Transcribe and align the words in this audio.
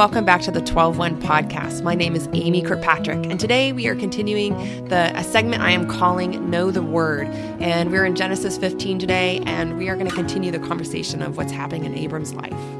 welcome 0.00 0.24
back 0.24 0.40
to 0.40 0.50
the 0.50 0.62
12-1 0.62 1.20
podcast. 1.20 1.82
My 1.82 1.94
name 1.94 2.16
is 2.16 2.26
Amy 2.32 2.62
Kirkpatrick, 2.62 3.26
and 3.26 3.38
today 3.38 3.70
we 3.70 3.86
are 3.86 3.94
continuing 3.94 4.54
the 4.88 5.14
a 5.14 5.22
segment 5.22 5.62
I 5.62 5.72
am 5.72 5.86
calling 5.86 6.48
Know 6.48 6.70
the 6.70 6.80
Word. 6.80 7.26
And 7.60 7.90
we're 7.90 8.06
in 8.06 8.16
Genesis 8.16 8.56
15 8.56 8.98
today, 8.98 9.42
and 9.44 9.76
we 9.76 9.90
are 9.90 9.96
going 9.96 10.08
to 10.08 10.14
continue 10.14 10.50
the 10.50 10.58
conversation 10.58 11.20
of 11.20 11.36
what's 11.36 11.52
happening 11.52 11.84
in 11.84 11.94
Abram's 11.94 12.32
life. 12.32 12.79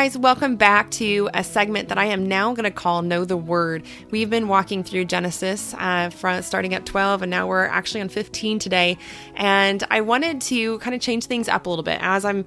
Guys, 0.00 0.16
welcome 0.16 0.56
back 0.56 0.90
to 0.90 1.28
a 1.34 1.44
segment 1.44 1.90
that 1.90 1.98
I 1.98 2.06
am 2.06 2.26
now 2.26 2.54
going 2.54 2.64
to 2.64 2.70
call 2.70 3.02
Know 3.02 3.26
the 3.26 3.36
Word. 3.36 3.82
We've 4.10 4.30
been 4.30 4.48
walking 4.48 4.82
through 4.82 5.04
Genesis 5.04 5.74
uh, 5.76 6.08
from 6.08 6.40
starting 6.40 6.72
at 6.72 6.86
12, 6.86 7.20
and 7.20 7.30
now 7.30 7.46
we're 7.46 7.66
actually 7.66 8.00
on 8.00 8.08
15 8.08 8.58
today. 8.58 8.96
And 9.34 9.84
I 9.90 10.00
wanted 10.00 10.40
to 10.40 10.78
kind 10.78 10.94
of 10.94 11.02
change 11.02 11.26
things 11.26 11.50
up 11.50 11.66
a 11.66 11.68
little 11.68 11.82
bit 11.82 11.98
as 12.00 12.24
I'm 12.24 12.46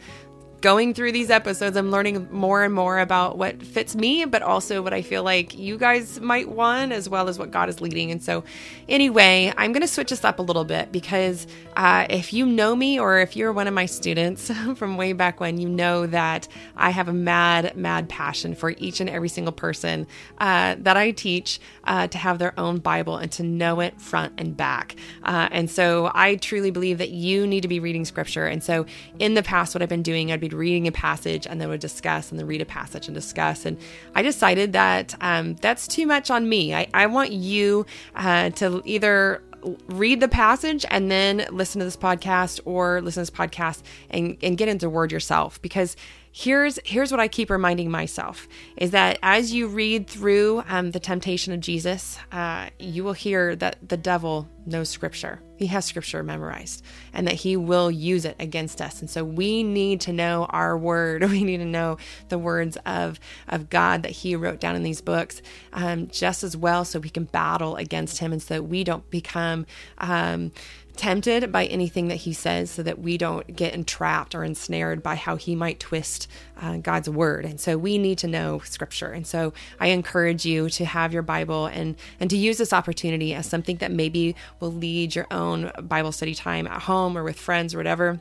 going 0.64 0.94
through 0.94 1.12
these 1.12 1.30
episodes, 1.30 1.76
I'm 1.76 1.92
learning 1.92 2.30
more 2.32 2.64
and 2.64 2.74
more 2.74 3.00
about 3.00 3.38
what 3.38 3.62
fits 3.62 3.98
me, 3.98 4.24
but 4.24 4.42
also 4.42 4.82
what 4.82 4.94
I 4.94 5.02
feel 5.02 5.22
like 5.22 5.58
you 5.58 5.78
guys 5.78 6.22
might 6.22 6.48
want, 6.48 6.94
as 6.94 7.10
well 7.10 7.28
as 7.28 7.38
what 7.38 7.52
God 7.52 7.68
is 7.68 7.82
leading. 7.82 8.12
And 8.12 8.24
so, 8.24 8.46
anyway, 8.88 9.54
I'm 9.58 9.74
going 9.74 9.82
to 9.82 9.90
switch 9.90 10.10
this 10.10 10.24
up 10.24 10.40
a 10.40 10.42
little 10.42 10.64
bit 10.64 10.90
because 10.90 11.48
uh, 11.76 12.08
if 12.10 12.32
you 12.32 12.46
know 12.46 12.78
me 12.78 12.98
or 12.98 13.20
if 13.20 13.36
you're 13.36 13.52
one 13.52 13.68
of 13.68 13.74
my 13.74 13.86
students 13.86 14.50
from 14.76 14.96
way 14.96 15.12
back 15.12 15.42
when, 15.42 15.58
you 15.58 15.68
know 15.68 16.08
that 16.08 16.48
I 16.78 16.92
have 16.92 17.10
a 17.10 17.14
mad, 17.14 17.76
mad 17.76 18.08
passion 18.08 18.56
for 18.56 18.70
each 18.78 19.02
and 19.02 19.10
every 19.10 19.30
single 19.30 19.52
person 19.52 20.08
uh, 20.38 20.78
that 20.80 20.96
I 20.96 21.12
teach 21.12 21.60
uh, 21.84 22.08
to 22.08 22.18
have 22.18 22.40
their 22.40 22.58
own 22.58 22.78
Bible 22.78 23.18
and 23.18 23.30
to 23.34 23.44
know 23.44 23.82
it 23.82 24.00
front 24.00 24.36
and 24.38 24.56
back. 24.56 24.96
Uh, 25.24 25.50
and 25.52 25.70
so, 25.70 26.10
I 26.14 26.38
truly 26.38 26.72
believe 26.72 27.00
that 27.00 27.10
you 27.10 27.46
need 27.46 27.62
to 27.62 27.68
be 27.68 27.82
reading 27.82 28.06
scripture. 28.06 28.46
And 28.48 28.64
so, 28.64 28.86
in 29.20 29.34
the 29.34 29.44
past, 29.44 29.76
what 29.76 29.82
I've 29.82 29.90
been 29.90 30.04
doing, 30.04 30.32
I'd 30.32 30.40
be 30.40 30.53
reading 30.54 30.88
a 30.88 30.92
passage 30.92 31.48
and 31.48 31.60
then 31.60 31.70
would 31.70 31.80
discuss 31.80 32.32
and 32.32 32.40
then 32.40 32.48
read 32.48 32.62
a 32.62 32.66
passage 32.66 33.08
and 33.08 33.16
discuss. 33.16 33.66
And 33.66 33.78
I 34.16 34.22
decided 34.22 34.74
that 34.74 35.16
um, 35.22 35.56
that's 35.56 35.88
too 35.88 36.08
much 36.08 36.30
on 36.30 36.48
me. 36.48 36.74
I, 36.74 36.88
I 36.94 37.08
want 37.08 37.32
you 37.32 37.86
uh, 38.16 38.52
to 38.52 38.82
either 38.86 39.42
read 39.88 40.20
the 40.20 40.28
passage 40.28 40.86
and 40.90 41.10
then 41.10 41.46
listen 41.52 41.80
to 41.80 41.86
this 41.86 41.98
podcast 41.98 42.60
or 42.66 43.02
listen 43.02 43.26
to 43.26 43.32
this 43.32 43.38
podcast 43.40 43.82
and, 44.10 44.38
and 44.44 44.58
get 44.58 44.68
into 44.68 44.90
word 44.90 45.12
yourself 45.12 45.62
because 45.62 45.96
here's 46.34 46.80
here's 46.84 47.12
what 47.12 47.20
I 47.20 47.28
keep 47.28 47.52
reminding 47.52 47.92
myself 47.92 48.48
is 48.76 48.92
that 48.92 49.20
as 49.22 49.54
you 49.54 49.68
read 49.68 50.08
through 50.08 50.64
um, 50.68 50.90
the 50.90 51.00
temptation 51.00 51.54
of 51.54 51.60
Jesus, 51.60 52.18
uh, 52.32 52.70
you 52.80 53.04
will 53.04 53.14
hear 53.14 53.56
that 53.56 53.88
the 53.88 53.98
devil 53.98 54.50
knows 54.66 54.90
Scripture. 54.90 55.42
He 55.58 55.68
has 55.68 55.86
Scripture 55.86 56.24
memorized, 56.24 56.84
and 57.14 57.28
that 57.28 57.36
he 57.36 57.56
will 57.56 57.92
use 57.92 58.26
it 58.26 58.36
against 58.40 58.82
us. 58.82 59.00
And 59.00 59.10
so 59.10 59.24
we 59.24 59.62
need 59.62 60.02
to 60.02 60.14
know 60.14 60.46
our 60.50 60.78
word. 60.78 61.24
We 61.34 61.44
need 61.44 61.58
to 61.58 61.66
know 61.66 61.98
the 62.30 62.38
words 62.38 62.78
of 62.86 63.20
of 63.48 63.70
God 63.70 64.04
that 64.04 64.12
He 64.12 64.36
wrote 64.36 64.60
down 64.60 64.76
in 64.76 64.84
these 64.84 65.02
books, 65.02 65.42
um, 65.72 66.08
just 66.08 66.44
as 66.44 66.58
well, 66.58 66.84
so 66.84 67.00
we 67.00 67.10
can 67.10 67.26
battle 67.26 67.76
against 67.76 68.18
him, 68.20 68.32
and 68.32 68.42
so 68.42 68.62
we 68.62 68.84
don't 68.84 69.08
become. 69.10 69.66
Um, 70.00 70.52
tempted 70.96 71.52
by 71.52 71.66
anything 71.66 72.08
that 72.08 72.18
he 72.18 72.34
says 72.34 72.70
so 72.70 72.84
that 72.84 73.00
we 73.00 73.18
don't 73.18 73.56
get 73.56 73.74
entrapped 73.74 74.36
or 74.36 74.44
ensnared 74.44 75.02
by 75.02 75.16
how 75.16 75.36
he 75.36 75.56
might 75.56 75.80
twist 75.80 76.28
uh, 76.62 76.78
God's 76.78 77.10
word. 77.10 77.46
And 77.46 77.60
so 77.60 77.78
we 77.78 77.98
need 77.98 78.18
to 78.20 78.28
know 78.28 78.60
scripture. 78.60 79.12
And 79.12 79.26
so 79.26 79.54
I 79.80 79.88
encourage 79.88 80.46
you 80.46 80.70
to 80.70 80.86
have 80.86 81.14
your 81.14 81.24
Bible 81.24 81.66
and 81.66 81.96
and 82.20 82.30
to 82.30 82.38
use 82.38 82.58
this 82.58 82.74
opportunity 82.74 83.34
as 83.34 83.48
something 83.48 83.78
that 83.78 83.92
maybe 83.92 84.36
will 84.60 84.72
lead 84.72 85.16
your 85.16 85.28
own 85.32 85.72
Bible 85.82 86.12
study 86.12 86.36
time 86.36 86.68
at 86.68 86.84
home 86.84 87.18
or 87.18 87.24
with 87.24 87.40
friends 87.40 87.74
or 87.74 87.78
whatever. 87.78 88.20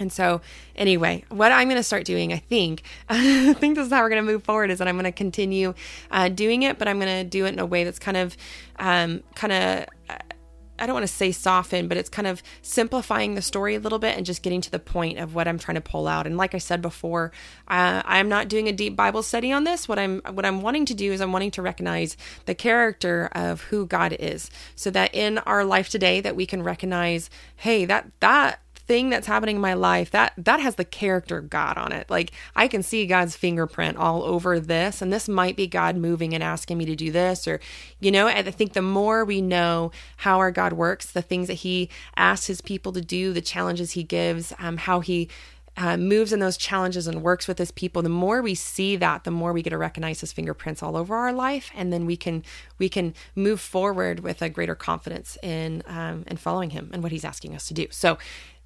And 0.00 0.12
so, 0.12 0.40
anyway, 0.76 1.24
what 1.28 1.50
I'm 1.50 1.66
going 1.68 1.76
to 1.76 1.82
start 1.82 2.04
doing, 2.04 2.32
I 2.32 2.38
think, 2.38 2.82
I 3.08 3.52
think 3.54 3.76
this 3.76 3.86
is 3.86 3.92
how 3.92 4.00
we're 4.02 4.10
going 4.10 4.24
to 4.24 4.32
move 4.32 4.44
forward, 4.44 4.70
is 4.70 4.78
that 4.78 4.88
I'm 4.88 4.94
going 4.94 5.04
to 5.04 5.12
continue 5.12 5.74
uh, 6.10 6.28
doing 6.28 6.62
it, 6.62 6.78
but 6.78 6.88
I'm 6.88 7.00
going 7.00 7.24
to 7.24 7.28
do 7.28 7.46
it 7.46 7.52
in 7.52 7.58
a 7.58 7.66
way 7.66 7.84
that's 7.84 7.98
kind 7.98 8.16
of, 8.16 8.36
um, 8.78 9.22
kind 9.34 9.52
of 9.52 9.86
I 10.78 10.86
don't 10.86 10.94
want 10.94 11.06
to 11.06 11.12
say 11.12 11.32
soften, 11.32 11.88
but 11.88 11.96
it's 11.96 12.08
kind 12.08 12.26
of 12.26 12.42
simplifying 12.62 13.34
the 13.34 13.42
story 13.42 13.74
a 13.74 13.80
little 13.80 13.98
bit 13.98 14.16
and 14.16 14.24
just 14.24 14.42
getting 14.42 14.60
to 14.60 14.70
the 14.70 14.78
point 14.78 15.18
of 15.18 15.34
what 15.34 15.48
I'm 15.48 15.58
trying 15.58 15.76
to 15.76 15.80
pull 15.80 16.06
out. 16.06 16.26
And 16.26 16.36
like 16.36 16.54
I 16.54 16.58
said 16.58 16.82
before, 16.82 17.32
uh, 17.68 18.02
I'm 18.04 18.28
not 18.28 18.48
doing 18.48 18.68
a 18.68 18.72
deep 18.72 18.96
Bible 18.96 19.22
study 19.22 19.52
on 19.52 19.64
this. 19.64 19.88
What 19.88 19.98
I'm 19.98 20.20
what 20.32 20.44
I'm 20.44 20.62
wanting 20.62 20.86
to 20.86 20.94
do 20.94 21.12
is 21.12 21.20
I'm 21.20 21.32
wanting 21.32 21.50
to 21.52 21.62
recognize 21.62 22.16
the 22.46 22.54
character 22.54 23.28
of 23.32 23.62
who 23.62 23.86
God 23.86 24.16
is, 24.18 24.50
so 24.74 24.90
that 24.90 25.14
in 25.14 25.38
our 25.38 25.64
life 25.64 25.88
today 25.88 26.20
that 26.20 26.36
we 26.36 26.46
can 26.46 26.62
recognize, 26.62 27.30
hey, 27.56 27.84
that 27.84 28.10
that 28.20 28.60
thing 28.88 29.10
that's 29.10 29.26
happening 29.26 29.56
in 29.56 29.62
my 29.62 29.74
life 29.74 30.10
that 30.10 30.32
that 30.38 30.60
has 30.60 30.76
the 30.76 30.84
character 30.84 31.36
of 31.36 31.50
God 31.50 31.76
on 31.76 31.92
it. 31.92 32.08
Like 32.08 32.32
I 32.56 32.66
can 32.66 32.82
see 32.82 33.06
God's 33.06 33.36
fingerprint 33.36 33.98
all 33.98 34.24
over 34.24 34.58
this 34.58 35.02
and 35.02 35.12
this 35.12 35.28
might 35.28 35.56
be 35.56 35.66
God 35.66 35.94
moving 35.94 36.34
and 36.34 36.42
asking 36.42 36.78
me 36.78 36.86
to 36.86 36.96
do 36.96 37.12
this 37.12 37.46
or 37.46 37.60
you 38.00 38.10
know, 38.10 38.26
I 38.26 38.42
think 38.42 38.72
the 38.72 38.82
more 38.82 39.24
we 39.24 39.42
know 39.42 39.92
how 40.16 40.38
our 40.38 40.50
God 40.50 40.72
works, 40.72 41.12
the 41.12 41.22
things 41.22 41.48
that 41.48 41.54
he 41.54 41.90
asks 42.16 42.46
his 42.46 42.62
people 42.62 42.92
to 42.92 43.02
do, 43.02 43.32
the 43.34 43.42
challenges 43.42 43.92
he 43.92 44.02
gives, 44.02 44.54
um, 44.58 44.78
how 44.78 45.00
he 45.00 45.28
uh, 45.76 45.96
moves 45.96 46.32
in 46.32 46.40
those 46.40 46.56
challenges 46.56 47.06
and 47.06 47.22
works 47.22 47.46
with 47.46 47.58
his 47.58 47.70
people 47.70 48.02
the 48.02 48.08
more 48.08 48.42
we 48.42 48.54
see 48.54 48.96
that 48.96 49.22
the 49.22 49.30
more 49.30 49.52
we 49.52 49.62
get 49.62 49.70
to 49.70 49.78
recognize 49.78 50.20
his 50.20 50.32
fingerprints 50.32 50.82
all 50.82 50.96
over 50.96 51.14
our 51.14 51.32
life 51.32 51.70
and 51.76 51.92
then 51.92 52.04
we 52.04 52.16
can 52.16 52.42
we 52.78 52.88
can 52.88 53.14
move 53.36 53.60
forward 53.60 54.20
with 54.20 54.42
a 54.42 54.48
greater 54.48 54.74
confidence 54.74 55.38
in 55.40 55.84
um, 55.86 56.24
in 56.26 56.36
following 56.36 56.70
him 56.70 56.90
and 56.92 57.00
what 57.00 57.12
he's 57.12 57.24
asking 57.24 57.54
us 57.54 57.68
to 57.68 57.74
do 57.74 57.86
so 57.90 58.18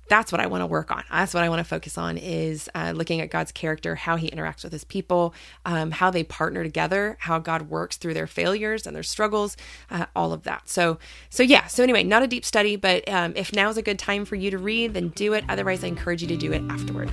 that's 0.09 0.33
what 0.33 0.41
I 0.41 0.47
want 0.47 0.63
to 0.63 0.67
work 0.67 0.91
on. 0.91 1.05
That's 1.11 1.33
what 1.33 1.43
I 1.43 1.49
want 1.49 1.61
to 1.61 1.65
focus 1.65 1.97
on 1.97 2.19
is 2.19 2.69
uh, 2.75 2.93
looking 2.95 3.21
at 3.21 3.31
God's 3.31 3.53
character, 3.53 3.95
how 3.95 4.17
He 4.17 4.31
interacts 4.31 4.65
with 4.65 4.73
His 4.73 4.85
people, 4.85 5.35
um, 5.65 5.91
how 5.91 6.11
they 6.11 6.25
partner 6.25 6.63
together, 6.63 7.17
how 7.21 7.39
God 7.39 7.63
works 7.71 7.97
through 7.97 8.15
their 8.15 8.27
failures 8.27 8.87
and 8.87 8.95
their 8.95 9.03
struggles, 9.03 9.57
uh, 9.91 10.07
all 10.15 10.33
of 10.33 10.43
that. 10.43 10.69
So, 10.69 10.99
so 11.31 11.43
yeah. 11.43 11.67
So 11.67 11.83
anyway, 11.83 12.03
not 12.03 12.23
a 12.23 12.27
deep 12.27 12.45
study, 12.45 12.77
but 12.77 13.09
um, 13.09 13.33
if 13.37 13.53
now 13.53 13.69
is 13.69 13.77
a 13.77 13.83
good 13.83 13.99
time 13.99 14.25
for 14.25 14.37
you 14.37 14.51
to 14.51 14.59
read, 14.59 14.95
then 14.95 15.09
do 15.09 15.33
it. 15.33 15.45
Otherwise, 15.49 15.85
I 15.85 15.89
encourage 15.89 16.23
you 16.23 16.29
to 16.29 16.37
do 16.37 16.53
it 16.53 16.63
afterward. 16.69 17.11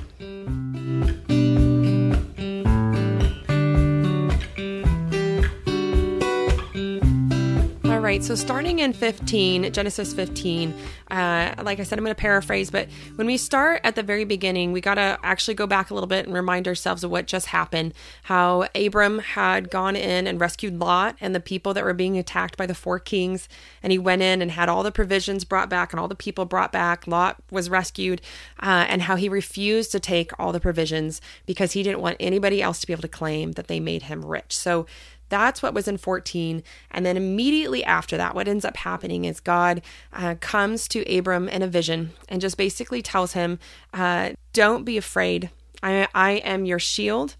All 7.99 8.05
right, 8.05 8.23
so 8.23 8.33
starting 8.33 8.79
in 8.79 8.93
15, 8.93 9.73
Genesis 9.73 10.13
15, 10.13 10.73
uh, 11.11 11.53
like 11.61 11.81
I 11.81 11.83
said, 11.83 11.99
I'm 11.99 12.05
going 12.05 12.15
to 12.15 12.19
paraphrase, 12.19 12.71
but 12.71 12.87
when 13.15 13.27
we 13.27 13.35
start 13.35 13.81
at 13.83 13.95
the 13.95 14.03
very 14.03 14.23
beginning, 14.23 14.71
we 14.71 14.79
got 14.79 14.95
to 14.95 15.19
actually 15.21 15.55
go 15.55 15.67
back 15.67 15.91
a 15.91 15.93
little 15.93 16.07
bit 16.07 16.25
and 16.25 16.33
remind 16.33 16.65
ourselves 16.65 17.03
of 17.03 17.11
what 17.11 17.27
just 17.27 17.47
happened. 17.47 17.93
How 18.23 18.69
Abram 18.73 19.19
had 19.19 19.69
gone 19.69 19.97
in 19.97 20.27
and 20.27 20.39
rescued 20.39 20.79
Lot 20.79 21.17
and 21.19 21.35
the 21.35 21.41
people 21.41 21.73
that 21.73 21.83
were 21.83 21.93
being 21.93 22.17
attacked 22.17 22.55
by 22.55 22.65
the 22.65 22.73
four 22.73 22.99
kings. 22.99 23.49
And 23.83 23.91
he 23.91 23.99
went 23.99 24.21
in 24.21 24.41
and 24.41 24.51
had 24.51 24.69
all 24.69 24.81
the 24.81 24.93
provisions 24.93 25.43
brought 25.43 25.69
back 25.69 25.91
and 25.91 25.99
all 25.99 26.07
the 26.07 26.15
people 26.15 26.45
brought 26.45 26.71
back. 26.71 27.05
Lot 27.05 27.43
was 27.51 27.69
rescued, 27.69 28.21
uh, 28.61 28.85
and 28.87 29.01
how 29.01 29.17
he 29.17 29.27
refused 29.27 29.91
to 29.91 29.99
take 29.99 30.31
all 30.39 30.53
the 30.53 30.61
provisions 30.61 31.19
because 31.45 31.73
he 31.73 31.83
didn't 31.83 31.99
want 31.99 32.15
anybody 32.21 32.61
else 32.61 32.79
to 32.79 32.87
be 32.87 32.93
able 32.93 33.01
to 33.01 33.09
claim 33.09 33.51
that 33.53 33.67
they 33.67 33.81
made 33.81 34.03
him 34.03 34.23
rich. 34.23 34.55
So 34.55 34.85
that's 35.29 35.61
what 35.61 35.73
was 35.73 35.87
in 35.87 35.97
14. 35.97 36.63
And 36.91 37.05
then 37.05 37.17
immediately 37.17 37.83
after 37.83 38.17
that, 38.17 38.35
what 38.35 38.47
ends 38.47 38.65
up 38.65 38.77
happening 38.77 39.25
is 39.25 39.39
God 39.39 39.81
uh, 40.11 40.35
comes 40.39 40.87
to 40.89 41.17
Abram 41.17 41.47
in 41.47 41.61
a 41.61 41.67
vision 41.67 42.11
and 42.27 42.41
just 42.41 42.57
basically 42.57 43.01
tells 43.01 43.33
him, 43.33 43.59
uh, 43.93 44.31
Don't 44.53 44.83
be 44.83 44.97
afraid. 44.97 45.49
I, 45.81 46.07
I 46.13 46.31
am 46.31 46.65
your 46.65 46.79
shield 46.79 47.35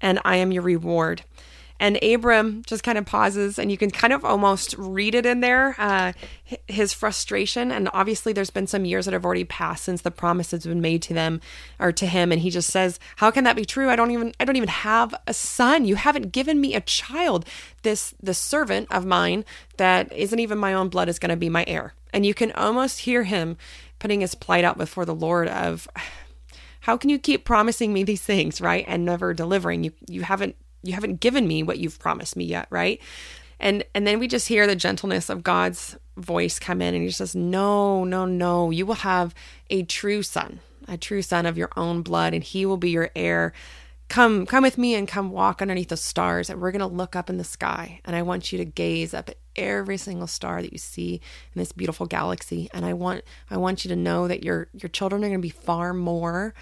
and 0.00 0.20
I 0.24 0.36
am 0.36 0.52
your 0.52 0.62
reward. 0.62 1.22
And 1.84 2.02
Abram 2.02 2.62
just 2.66 2.82
kind 2.82 2.96
of 2.96 3.04
pauses, 3.04 3.58
and 3.58 3.70
you 3.70 3.76
can 3.76 3.90
kind 3.90 4.14
of 4.14 4.24
almost 4.24 4.74
read 4.78 5.14
it 5.14 5.26
in 5.26 5.40
there 5.40 5.76
uh, 5.78 6.14
his 6.66 6.94
frustration. 6.94 7.70
And 7.70 7.90
obviously, 7.92 8.32
there's 8.32 8.48
been 8.48 8.66
some 8.66 8.86
years 8.86 9.04
that 9.04 9.12
have 9.12 9.26
already 9.26 9.44
passed 9.44 9.84
since 9.84 10.00
the 10.00 10.10
promise 10.10 10.52
has 10.52 10.64
been 10.64 10.80
made 10.80 11.02
to 11.02 11.12
them 11.12 11.42
or 11.78 11.92
to 11.92 12.06
him. 12.06 12.32
And 12.32 12.40
he 12.40 12.48
just 12.48 12.70
says, 12.70 12.98
"How 13.16 13.30
can 13.30 13.44
that 13.44 13.54
be 13.54 13.66
true? 13.66 13.90
I 13.90 13.96
don't 13.96 14.12
even 14.12 14.32
I 14.40 14.46
don't 14.46 14.56
even 14.56 14.70
have 14.70 15.14
a 15.26 15.34
son. 15.34 15.84
You 15.84 15.96
haven't 15.96 16.32
given 16.32 16.58
me 16.58 16.74
a 16.74 16.80
child. 16.80 17.44
This 17.82 18.14
the 18.18 18.32
servant 18.32 18.90
of 18.90 19.04
mine 19.04 19.44
that 19.76 20.10
isn't 20.10 20.38
even 20.38 20.56
my 20.56 20.72
own 20.72 20.88
blood 20.88 21.10
is 21.10 21.18
going 21.18 21.28
to 21.28 21.36
be 21.36 21.50
my 21.50 21.66
heir." 21.68 21.92
And 22.14 22.24
you 22.24 22.32
can 22.32 22.50
almost 22.52 23.00
hear 23.00 23.24
him 23.24 23.58
putting 23.98 24.22
his 24.22 24.34
plight 24.34 24.64
out 24.64 24.78
before 24.78 25.04
the 25.04 25.14
Lord 25.14 25.48
of 25.48 25.86
how 26.80 26.96
can 26.96 27.10
you 27.10 27.18
keep 27.18 27.44
promising 27.44 27.92
me 27.92 28.04
these 28.04 28.22
things 28.22 28.62
right 28.62 28.86
and 28.88 29.04
never 29.04 29.34
delivering 29.34 29.84
you 29.84 29.92
you 30.08 30.22
haven't 30.22 30.56
you 30.84 30.94
haven't 30.94 31.20
given 31.20 31.46
me 31.46 31.62
what 31.62 31.78
you've 31.78 31.98
promised 31.98 32.36
me 32.36 32.44
yet, 32.44 32.66
right? 32.70 33.00
And 33.60 33.84
and 33.94 34.06
then 34.06 34.18
we 34.18 34.28
just 34.28 34.48
hear 34.48 34.66
the 34.66 34.76
gentleness 34.76 35.28
of 35.28 35.42
God's 35.42 35.96
voice 36.16 36.58
come 36.58 36.82
in 36.82 36.94
and 36.94 37.02
he 37.02 37.10
says, 37.10 37.34
"No, 37.34 38.04
no, 38.04 38.24
no. 38.26 38.70
You 38.70 38.86
will 38.86 38.94
have 38.94 39.34
a 39.70 39.82
true 39.84 40.22
son, 40.22 40.60
a 40.86 40.96
true 40.96 41.22
son 41.22 41.46
of 41.46 41.58
your 41.58 41.70
own 41.76 42.02
blood 42.02 42.34
and 42.34 42.44
he 42.44 42.66
will 42.66 42.76
be 42.76 42.90
your 42.90 43.10
heir." 43.16 43.52
come 44.08 44.46
come 44.46 44.62
with 44.62 44.78
me 44.78 44.94
and 44.94 45.08
come 45.08 45.30
walk 45.30 45.62
underneath 45.62 45.88
the 45.88 45.96
stars 45.96 46.50
and 46.50 46.60
we're 46.60 46.70
going 46.70 46.80
to 46.80 46.86
look 46.86 47.16
up 47.16 47.30
in 47.30 47.38
the 47.38 47.44
sky 47.44 48.00
and 48.04 48.14
i 48.14 48.22
want 48.22 48.52
you 48.52 48.58
to 48.58 48.64
gaze 48.64 49.14
up 49.14 49.28
at 49.28 49.36
every 49.56 49.96
single 49.96 50.26
star 50.26 50.60
that 50.60 50.72
you 50.72 50.78
see 50.78 51.14
in 51.54 51.58
this 51.58 51.72
beautiful 51.72 52.06
galaxy 52.06 52.68
and 52.74 52.84
i 52.84 52.92
want 52.92 53.22
i 53.50 53.56
want 53.56 53.84
you 53.84 53.88
to 53.88 53.96
know 53.96 54.28
that 54.28 54.42
your 54.42 54.68
your 54.74 54.88
children 54.88 55.24
are 55.24 55.28
going 55.28 55.40
to 55.40 55.42
be 55.42 55.48
far 55.48 55.94
more 55.94 56.54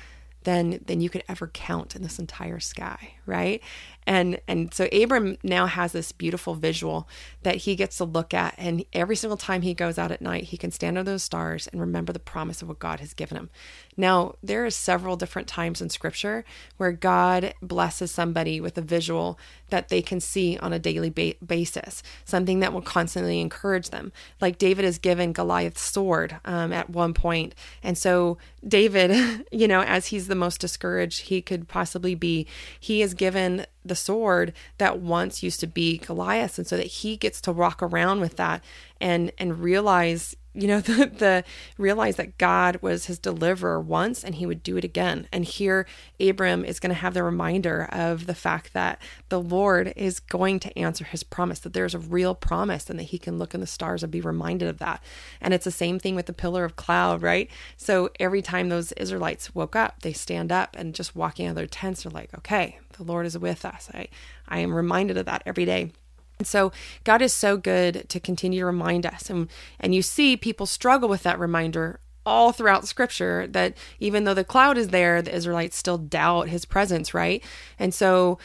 than 0.44 0.80
than 0.86 1.00
you 1.00 1.10
could 1.10 1.25
ever 1.28 1.48
count 1.48 1.96
in 1.96 2.02
this 2.02 2.18
entire 2.18 2.60
sky 2.60 3.14
right 3.26 3.62
and 4.06 4.40
and 4.49 4.72
so 4.75 4.88
abram 4.93 5.37
now 5.43 5.66
has 5.66 5.93
this 5.93 6.12
beautiful 6.12 6.54
visual 6.54 7.08
that 7.43 7.56
he 7.56 7.76
gets 7.76 7.99
to 7.99 8.04
look 8.04 8.34
at. 8.34 8.54
And 8.58 8.84
every 8.93 9.16
single 9.16 9.37
time 9.37 9.62
he 9.62 9.75
goes 9.75 9.99
out 9.99 10.10
at 10.10 10.20
night 10.20 10.44
he 10.44 10.56
can 10.56 10.70
stand 10.70 10.99
under 10.99 11.10
those 11.10 11.22
stars 11.22 11.69
and 11.69 11.81
remember 11.81 12.12
the 12.12 12.19
promise 12.19 12.62
of 12.62 12.69
what 12.69 12.78
god 12.78 13.00
has 13.00 13.14
given 13.14 13.37
him. 13.37 13.50
Now 13.96 14.34
there 14.43 14.64
are 14.64 14.70
several 14.70 15.16
different 15.16 15.49
times 15.49 15.81
in 15.81 15.90
scripture 15.90 16.44
where 16.76 16.93
god 16.93 17.54
blesses 17.62 18.10
somebody 18.10 18.60
with 18.60 18.76
a 18.76 18.82
visual 18.82 19.38
that 19.70 19.88
they 19.88 20.02
can 20.02 20.20
see 20.20 20.58
on 20.58 20.72
a 20.72 20.78
daily 20.78 21.10
ba- 21.10 21.34
basis 21.44 22.02
something 22.25 22.60
that 22.60 22.72
will 22.72 22.82
constantly 22.82 23.40
encourage 23.40 23.90
them. 23.90 24.12
Like 24.40 24.58
david 24.58 24.84
is 24.84 24.99
given 24.99 25.32
goliath's 25.32 25.82
sword 25.82 26.38
um, 26.44 26.72
at 26.72 26.90
one 26.90 27.14
point. 27.14 27.54
And 27.82 27.96
so 27.96 28.38
david 28.66 29.46
you 29.52 29.69
know 29.69 29.82
as 29.82 30.06
he's 30.06 30.28
the 30.28 30.34
most 30.34 30.60
discouraged 30.60 31.22
he 31.22 31.40
could 31.43 31.69
possibly 31.69 32.14
be 32.14 32.46
he 32.78 33.02
is 33.02 33.14
given 33.14 33.66
the 33.84 33.91
sword 33.94 34.52
that 34.78 34.98
once 34.98 35.42
used 35.42 35.60
to 35.60 35.66
be 35.66 35.98
Goliath 35.98 36.58
and 36.58 36.66
so 36.66 36.76
that 36.76 36.86
he 36.86 37.16
gets 37.16 37.40
to 37.42 37.52
walk 37.52 37.82
around 37.82 38.20
with 38.20 38.36
that 38.36 38.62
and 39.00 39.32
and 39.38 39.60
realize 39.60 40.36
you 40.54 40.69
know 40.69 40.81
the, 40.81 41.06
the 41.06 41.44
realize 41.78 42.16
that 42.16 42.38
God 42.38 42.78
was 42.82 43.06
his 43.06 43.19
deliverer 43.19 43.81
once 43.81 44.25
and 44.25 44.34
he 44.34 44.46
would 44.46 44.62
do 44.62 44.76
it 44.76 44.84
again. 44.84 45.28
And 45.32 45.44
here 45.44 45.87
Abram 46.20 46.64
is 46.64 46.81
going 46.81 46.94
to 46.94 47.00
have 47.00 47.14
the 47.14 47.22
reminder 47.22 47.88
of 47.90 48.26
the 48.26 48.34
fact 48.34 48.72
that 48.72 49.00
the 49.28 49.40
Lord 49.40 49.93
is 49.96 50.20
going 50.20 50.60
to 50.60 50.78
answer 50.78 51.04
his 51.04 51.22
promise 51.22 51.60
that 51.60 51.72
there's 51.72 51.94
a 51.94 51.99
real 51.99 52.34
promise 52.34 52.90
and 52.90 52.99
that 52.99 53.04
he 53.04 53.19
can 53.19 53.38
look 53.38 53.54
in 53.54 53.60
the 53.60 53.66
stars 53.66 54.02
and 54.02 54.12
be 54.12 54.20
reminded 54.20 54.69
of 54.69 54.78
that. 54.78 55.02
And 55.40 55.54
it's 55.54 55.64
the 55.64 55.70
same 55.70 55.99
thing 55.99 56.14
with 56.14 56.26
the 56.26 56.32
pillar 56.32 56.64
of 56.64 56.76
cloud 56.76 57.22
right? 57.22 57.50
So 57.76 58.10
every 58.20 58.43
time 58.43 58.69
those 58.69 58.93
Israelites 58.93 59.54
woke 59.54 59.76
up 59.76 60.02
they 60.02 60.12
stand 60.12 60.52
up 60.52 60.76
and 60.78 60.94
just 60.94 61.16
walking 61.16 61.46
out 61.46 61.50
of 61.50 61.56
their 61.56 61.66
tents 61.66 62.04
are 62.04 62.10
like 62.10 62.32
okay 62.37 62.78
the 62.93 63.04
Lord 63.04 63.26
is 63.26 63.38
with 63.38 63.64
us. 63.64 63.90
I 63.94 64.08
I 64.49 64.58
am 64.58 64.75
reminded 64.75 65.16
of 65.16 65.26
that 65.26 65.43
every 65.46 65.64
day 65.64 65.93
and 66.42 66.46
so 66.48 66.72
God 67.04 67.22
is 67.22 67.32
so 67.32 67.56
good 67.56 68.08
to 68.08 68.18
continue 68.18 68.58
to 68.58 68.66
remind 68.66 69.06
us. 69.06 69.30
And, 69.30 69.48
and 69.78 69.94
you 69.94 70.02
see 70.02 70.36
people 70.36 70.66
struggle 70.66 71.08
with 71.08 71.22
that 71.22 71.38
reminder 71.38 72.00
all 72.26 72.50
throughout 72.50 72.88
scripture 72.88 73.46
that 73.46 73.76
even 74.00 74.24
though 74.24 74.34
the 74.34 74.42
cloud 74.42 74.76
is 74.76 74.88
there, 74.88 75.22
the 75.22 75.32
Israelites 75.32 75.76
still 75.76 75.98
doubt 75.98 76.48
his 76.48 76.64
presence, 76.64 77.14
right? 77.14 77.44
And 77.78 77.94
so, 77.94 78.40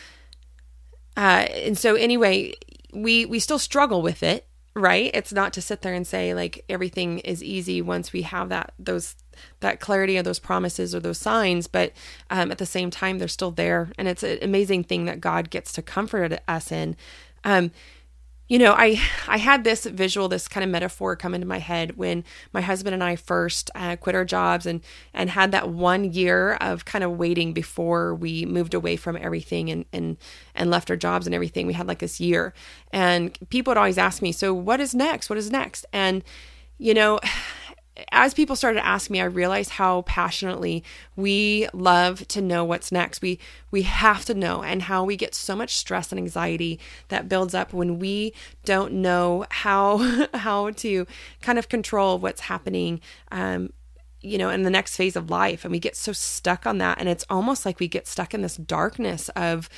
uh, 1.16 1.48
and 1.50 1.76
so 1.76 1.96
anyway, 1.96 2.54
we, 2.94 3.26
we 3.26 3.40
still 3.40 3.58
struggle 3.58 4.04
with 4.04 4.22
it, 4.22 4.46
right? 4.76 5.10
It's 5.16 5.34
not 5.34 5.54
to 5.54 5.62
sit 5.64 5.82
there 5.82 5.96
and 5.96 6.06
say 6.06 6.36
like 6.36 6.64
everything 6.70 7.18
is 7.20 7.42
easy 7.42 7.82
once 7.82 8.14
we 8.14 8.22
have 8.22 8.50
that, 8.50 8.74
those, 8.78 9.16
that 9.60 9.80
clarity 9.80 10.18
of 10.18 10.26
those 10.26 10.40
promises 10.40 10.94
or 10.94 11.00
those 11.00 11.18
signs, 11.18 11.68
but 11.68 11.94
um, 12.30 12.52
at 12.52 12.60
the 12.60 12.66
same 12.66 12.92
time, 12.92 13.18
they're 13.18 13.28
still 13.28 13.52
there. 13.52 13.92
And 13.98 14.08
it's 14.08 14.24
an 14.24 14.38
amazing 14.42 14.84
thing 14.84 15.06
that 15.06 15.22
God 15.22 15.50
gets 15.50 15.74
to 15.74 15.82
comfort 15.82 16.40
us 16.48 16.72
in 16.72 16.96
um, 17.44 17.72
you 18.48 18.58
know, 18.60 18.74
I 18.74 19.02
I 19.28 19.38
had 19.38 19.66
this 19.66 19.86
visual, 19.86 20.30
this 20.30 20.48
kind 20.48 20.64
of 20.64 20.70
metaphor 20.70 21.18
come 21.18 21.36
into 21.36 21.46
my 21.48 21.60
head 21.60 21.98
when 21.98 22.24
my 22.54 22.62
husband 22.62 22.94
and 22.94 23.04
I 23.04 23.18
first 23.18 23.70
uh, 23.76 23.98
quit 23.98 24.16
our 24.16 24.24
jobs 24.24 24.66
and 24.66 24.82
and 25.14 25.30
had 25.30 25.52
that 25.52 25.70
one 25.70 26.06
year 26.06 26.54
of 26.56 26.86
kind 26.86 27.04
of 27.04 27.12
waiting 27.18 27.52
before 27.52 28.16
we 28.16 28.46
moved 28.46 28.74
away 28.74 28.96
from 28.96 29.18
everything 29.18 29.70
and 29.70 29.86
and 29.92 30.18
and 30.56 30.70
left 30.70 30.90
our 30.90 30.96
jobs 30.96 31.26
and 31.26 31.36
everything. 31.36 31.68
We 31.68 31.74
had 31.74 31.88
like 31.88 32.00
this 32.00 32.22
year, 32.22 32.54
and 32.94 33.38
people 33.50 33.72
would 33.72 33.78
always 33.78 33.98
ask 33.98 34.22
me, 34.22 34.32
"So 34.32 34.54
what 34.54 34.80
is 34.80 34.96
next? 34.96 35.30
What 35.30 35.38
is 35.38 35.52
next?" 35.52 35.86
And 35.92 36.24
you 36.78 36.94
know, 36.94 37.20
as 38.12 38.34
people 38.34 38.56
started 38.56 38.80
to 38.80 38.86
ask 38.86 39.10
me, 39.10 39.22
I 39.22 39.26
realized 39.26 39.72
how 39.72 40.04
passionately 40.04 40.84
we 41.16 41.68
love 41.74 42.28
to 42.30 42.42
know 42.42 42.64
what's 42.64 42.92
next. 42.92 43.22
We 43.22 43.40
we 43.72 43.84
have 43.84 44.26
to 44.26 44.34
know, 44.34 44.64
and 44.64 44.84
how 44.84 45.04
we 45.04 45.16
get 45.16 45.34
so 45.34 45.56
much 45.56 45.76
stress 45.76 46.12
and 46.12 46.20
anxiety 46.20 46.80
that 47.10 47.30
builds 47.30 47.54
up 47.54 47.74
when 47.74 48.00
we 48.00 48.34
don't 48.66 48.94
know 48.94 49.46
how 49.50 50.28
how 50.34 50.72
to 50.72 51.08
kind 51.42 51.58
of 51.60 51.70
control 51.70 52.18
what's 52.20 52.42
happening. 52.42 53.02
Um, 53.32 53.72
you 54.22 54.38
know, 54.38 54.50
in 54.50 54.64
the 54.64 54.70
next 54.70 54.96
phase 54.96 55.16
of 55.16 55.30
life, 55.30 55.64
and 55.64 55.72
we 55.72 55.80
get 55.80 55.96
so 55.96 56.12
stuck 56.12 56.66
on 56.66 56.80
that, 56.80 57.00
and 57.00 57.08
it's 57.08 57.26
almost 57.30 57.66
like 57.66 57.80
we 57.80 57.88
get 57.88 58.08
stuck 58.08 58.34
in 58.34 58.42
this 58.42 58.58
darkness 58.58 59.30
of, 59.30 59.70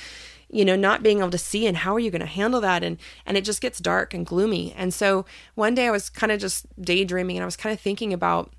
you 0.50 0.64
know 0.64 0.76
not 0.76 1.02
being 1.02 1.20
able 1.20 1.30
to 1.30 1.38
see 1.38 1.66
and 1.66 1.78
how 1.78 1.94
are 1.94 2.00
you 2.00 2.10
going 2.10 2.20
to 2.20 2.26
handle 2.26 2.60
that? 2.60 2.82
And 2.82 2.98
and 3.26 3.36
it 3.36 3.44
just 3.44 3.60
gets 3.60 3.78
dark 3.78 4.14
and 4.14 4.26
gloomy. 4.26 4.72
And 4.76 4.92
so 4.92 5.24
one 5.54 5.74
day 5.74 5.86
i 5.86 5.90
was 5.90 6.10
kind 6.10 6.32
of 6.32 6.40
just 6.40 6.66
daydreaming 6.80 7.36
and 7.36 7.42
i 7.42 7.46
was 7.46 7.56
kind 7.56 7.72
of 7.72 7.80
thinking 7.80 8.12
about 8.12 8.52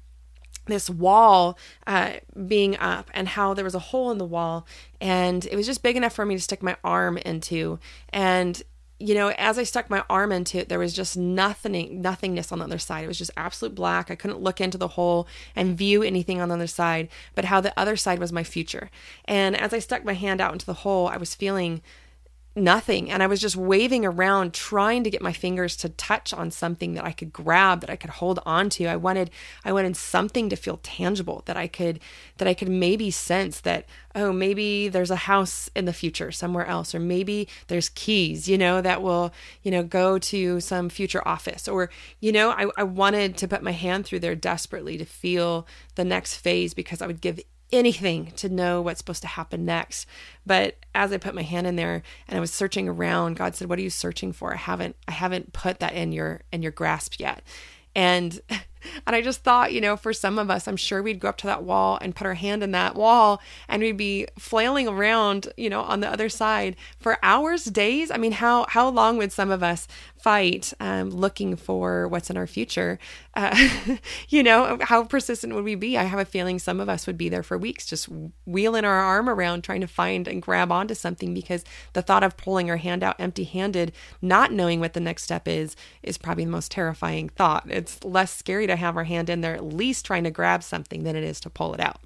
this 0.68 0.90
wall 0.90 1.58
uh, 1.88 2.14
being 2.48 2.78
up 2.78 3.10
and 3.14 3.28
how 3.28 3.54
there 3.54 3.66
was 3.66 3.76
a 3.76 3.80
hole 3.80 4.12
in 4.12 4.18
the 4.18 4.26
wall 4.26 4.66
and 5.00 5.46
it 5.48 5.56
was 5.56 5.66
just 5.66 5.82
big 5.84 5.96
enough 5.96 6.14
for 6.14 6.26
me 6.26 6.36
to 6.36 6.42
stick 6.42 6.62
my 6.62 6.78
arm 6.84 7.18
into. 7.18 7.80
And 8.10 8.62
you 9.02 9.16
know, 9.16 9.30
as 9.38 9.58
I 9.58 9.64
stuck 9.64 9.90
my 9.90 10.04
arm 10.10 10.32
into 10.32 10.60
it, 10.60 10.70
there 10.70 10.80
was 10.80 10.94
just 10.94 11.18
nothing, 11.18 12.02
nothingness 12.02 12.52
on 12.52 12.60
the 12.60 12.66
other 12.66 12.78
side. 12.78 13.04
It 13.04 13.08
was 13.08 13.18
just 13.18 13.32
absolute 13.36 13.76
black. 13.76 14.12
I 14.12 14.16
couldn't 14.16 14.42
look 14.42 14.62
into 14.62 14.78
the 14.78 14.90
hole 14.90 15.28
and 15.56 15.78
view 15.78 16.04
anything 16.04 16.40
on 16.40 16.50
the 16.50 16.56
other 16.56 16.68
side, 16.68 17.10
but 17.36 17.46
how 17.46 17.60
the 17.60 17.78
other 17.78 17.96
side 17.96 18.20
was 18.20 18.32
my 18.32 18.44
future. 18.44 18.90
And 19.26 19.58
as 19.58 19.74
I 19.74 19.80
stuck 19.80 20.06
my 20.06 20.14
hand 20.14 20.40
out 20.40 20.54
into 20.54 20.66
the 20.66 20.74
hole, 20.74 21.08
I 21.08 21.18
was 21.18 21.36
feeling 21.36 21.82
nothing. 22.56 23.10
And 23.10 23.24
I 23.24 23.28
was 23.28 23.40
just 23.40 23.56
waving 23.56 24.06
around 24.06 24.54
trying 24.54 25.04
to 25.04 25.10
get 25.10 25.22
my 25.22 25.32
fingers 25.32 25.76
to 25.78 25.90
touch 25.90 26.34
on 26.34 26.52
something 26.52 26.94
that 26.96 27.06
I 27.06 27.12
could 27.12 27.32
grab, 27.32 27.82
that 27.82 27.90
I 27.90 27.96
could 27.96 28.10
hold 28.10 28.40
on 28.46 28.70
to. 28.72 28.88
I 28.88 28.98
wanted 28.98 29.32
I 29.64 29.72
wanted 29.72 29.96
something 29.96 30.50
to 30.50 30.56
feel 30.56 30.80
tangible 30.84 31.44
that 31.46 31.56
I 31.56 31.68
could 31.68 32.00
that 32.38 32.48
I 32.48 32.54
could 32.54 32.70
maybe 32.70 33.10
sense 33.12 33.62
that, 33.62 33.86
oh, 34.16 34.34
maybe 34.34 34.90
there's 34.90 35.12
a 35.12 35.16
house 35.16 35.70
in 35.76 35.86
the 35.86 35.94
future 35.94 36.32
somewhere 36.32 36.66
else, 36.66 36.94
or 36.94 37.00
maybe 37.00 37.48
there's 37.68 37.90
keys, 37.90 38.50
you 38.50 38.58
know, 38.58 38.82
that 38.82 39.02
will, 39.02 39.32
you 39.64 39.72
know, 39.72 39.84
go 39.84 40.18
to 40.18 40.60
some 40.60 40.90
future 40.90 41.26
office. 41.26 41.68
Or, 41.68 41.90
you 42.20 42.32
know, 42.32 42.52
I, 42.52 42.68
I 42.78 42.84
wanted 42.84 43.38
to 43.38 43.48
put 43.48 43.64
my 43.64 43.72
hand 43.72 44.06
through 44.06 44.20
there 44.20 44.36
desperately 44.36 44.98
to 44.98 45.06
feel 45.06 45.68
the 45.96 46.04
next 46.04 46.36
phase 46.36 46.74
because 46.74 47.02
I 47.02 47.08
would 47.08 47.22
give 47.22 47.40
anything 47.72 48.32
to 48.38 48.50
know 48.50 48.82
what's 48.82 49.00
supposed 49.00 49.22
to 49.22 49.28
happen 49.28 49.66
next. 49.66 50.08
But 50.46 50.78
as 50.94 51.12
I 51.12 51.18
put 51.18 51.36
my 51.36 51.44
hand 51.44 51.68
in 51.68 51.76
there 51.76 52.04
and 52.28 52.38
I 52.38 52.40
was 52.42 52.52
searching 52.52 52.88
around, 52.88 53.36
God 53.36 53.56
said, 53.56 53.70
"What 53.70 53.80
are 53.80 53.84
you 53.84 53.90
searching 53.90 54.34
for? 54.34 54.54
I 54.54 54.58
haven't 54.58 54.96
I 55.08 55.12
haven't 55.12 55.54
put 55.54 55.80
that 55.80 55.94
in 55.94 56.12
your 56.12 56.42
in 56.52 56.62
your 56.62 56.72
grasp 56.72 57.20
yet." 57.20 57.44
And 57.96 58.40
and 59.06 59.16
I 59.16 59.22
just 59.22 59.44
thought, 59.44 59.74
you 59.74 59.82
know, 59.82 59.98
for 59.98 60.14
some 60.14 60.40
of 60.40 60.50
us, 60.50 60.68
I'm 60.68 60.78
sure 60.78 61.02
we'd 61.02 61.20
go 61.20 61.30
up 61.30 61.38
to 61.38 61.48
that 61.48 61.64
wall 61.64 61.98
and 62.02 62.16
put 62.16 62.28
our 62.28 62.34
hand 62.34 62.64
in 62.64 62.72
that 62.72 62.96
wall 62.96 63.42
and 63.68 63.82
we'd 63.82 63.98
be 63.98 64.28
flailing 64.38 64.88
around, 64.88 65.48
you 65.58 65.70
know, 65.70 65.82
on 65.82 66.00
the 66.00 66.10
other 66.10 66.30
side 66.30 66.76
for 67.00 67.18
hours, 67.24 67.66
days. 67.66 68.12
I 68.12 68.18
mean, 68.18 68.34
how 68.34 68.66
how 68.70 68.90
long 68.90 69.18
would 69.18 69.32
some 69.32 69.52
of 69.52 69.64
us 69.64 69.88
fight 70.22 70.72
um, 70.80 71.10
looking 71.10 71.56
for 71.56 72.08
what's 72.08 72.30
in 72.30 72.38
our 72.38 72.48
future? 72.48 73.00
Uh, 73.34 73.70
you 74.30 74.44
know, 74.44 74.78
how 74.82 75.04
persistent 75.04 75.54
would 75.54 75.64
we 75.64 75.76
be? 75.76 75.98
I 75.98 76.04
have 76.04 76.20
a 76.20 76.26
feeling 76.26 76.60
some 76.60 76.80
of 76.80 76.90
us 76.90 77.08
would 77.08 77.18
be 77.18 77.30
there 77.30 77.44
for 77.44 77.58
weeks, 77.58 77.86
just 77.86 78.08
wheeling 78.46 78.86
our 78.86 79.00
arm 79.00 79.30
around 79.30 79.64
trying 79.64 79.82
to 79.82 79.88
find 79.88 80.28
and 80.28 80.42
grab 80.42 80.72
onto 80.72 80.94
something 80.94 81.34
because 81.34 81.64
the 81.94 82.02
thought 82.02 82.24
of 82.24 82.38
pulling 82.38 82.70
our 82.70 82.78
hand 82.78 83.04
out 83.04 83.20
empty-handed, 83.20 83.92
not 84.22 84.52
knowing 84.52 84.80
what 84.80 84.94
the 84.94 85.00
next 85.00 85.24
step 85.24 85.48
is, 85.48 85.76
is 86.04 86.18
probably 86.18 86.46
the 86.46 86.52
most 86.52 86.72
terrifying 86.72 87.30
thought. 87.30 87.66
It's 87.70 88.04
less 88.04 88.36
scary 88.36 88.68
to 88.72 88.76
have 88.78 88.98
our 88.98 89.04
hand 89.04 89.30
in 89.30 89.42
there, 89.42 89.56
at 89.56 89.64
least 89.64 90.06
trying 90.06 90.24
to 90.24 90.32
grab 90.32 90.64
something, 90.64 91.04
than 91.04 91.16
it 91.16 91.24
is 91.24 91.40
to 91.42 91.50
pull 91.50 91.74
it 91.74 91.80
out. 91.80 92.02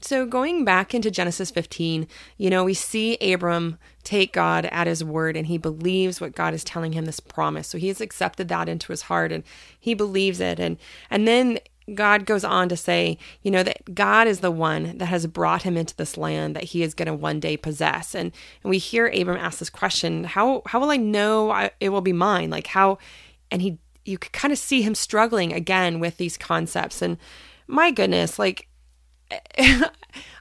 So, 0.00 0.26
going 0.26 0.66
back 0.66 0.94
into 0.94 1.10
Genesis 1.10 1.50
15, 1.50 2.06
you 2.36 2.50
know, 2.50 2.62
we 2.62 2.74
see 2.74 3.16
Abram 3.22 3.78
take 4.02 4.34
God 4.34 4.66
at 4.66 4.86
his 4.86 5.02
word 5.02 5.34
and 5.34 5.46
he 5.46 5.56
believes 5.56 6.20
what 6.20 6.34
God 6.34 6.52
is 6.52 6.62
telling 6.62 6.92
him 6.92 7.06
this 7.06 7.20
promise. 7.20 7.68
So, 7.68 7.78
he 7.78 7.88
has 7.88 8.02
accepted 8.02 8.48
that 8.48 8.68
into 8.68 8.92
his 8.92 9.02
heart 9.02 9.32
and 9.32 9.42
he 9.80 9.94
believes 9.94 10.40
it. 10.40 10.60
And, 10.60 10.76
and 11.08 11.26
then 11.26 11.58
God 11.94 12.26
goes 12.26 12.44
on 12.44 12.68
to 12.68 12.76
say, 12.76 13.16
you 13.42 13.50
know, 13.50 13.62
that 13.62 13.94
God 13.94 14.26
is 14.26 14.40
the 14.40 14.50
one 14.50 14.98
that 14.98 15.06
has 15.06 15.26
brought 15.26 15.62
him 15.62 15.76
into 15.76 15.96
this 15.96 16.18
land 16.18 16.56
that 16.56 16.64
he 16.64 16.82
is 16.82 16.94
going 16.94 17.06
to 17.06 17.14
one 17.14 17.40
day 17.40 17.56
possess. 17.56 18.14
And, 18.14 18.32
and 18.62 18.70
we 18.70 18.76
hear 18.76 19.06
Abram 19.06 19.38
ask 19.38 19.58
this 19.58 19.70
question, 19.70 20.24
how, 20.24 20.62
how 20.66 20.80
will 20.80 20.90
I 20.90 20.96
know 20.96 21.50
I, 21.50 21.70
it 21.80 21.90
will 21.90 22.00
be 22.00 22.12
mine? 22.12 22.50
Like 22.50 22.66
how, 22.66 22.98
and 23.50 23.62
he 23.62 23.78
you 24.04 24.18
could 24.18 24.32
kind 24.32 24.52
of 24.52 24.58
see 24.58 24.82
him 24.82 24.94
struggling 24.94 25.52
again 25.52 26.00
with 26.00 26.16
these 26.16 26.36
concepts. 26.36 27.02
And 27.02 27.18
my 27.66 27.90
goodness, 27.90 28.38
like 28.38 28.68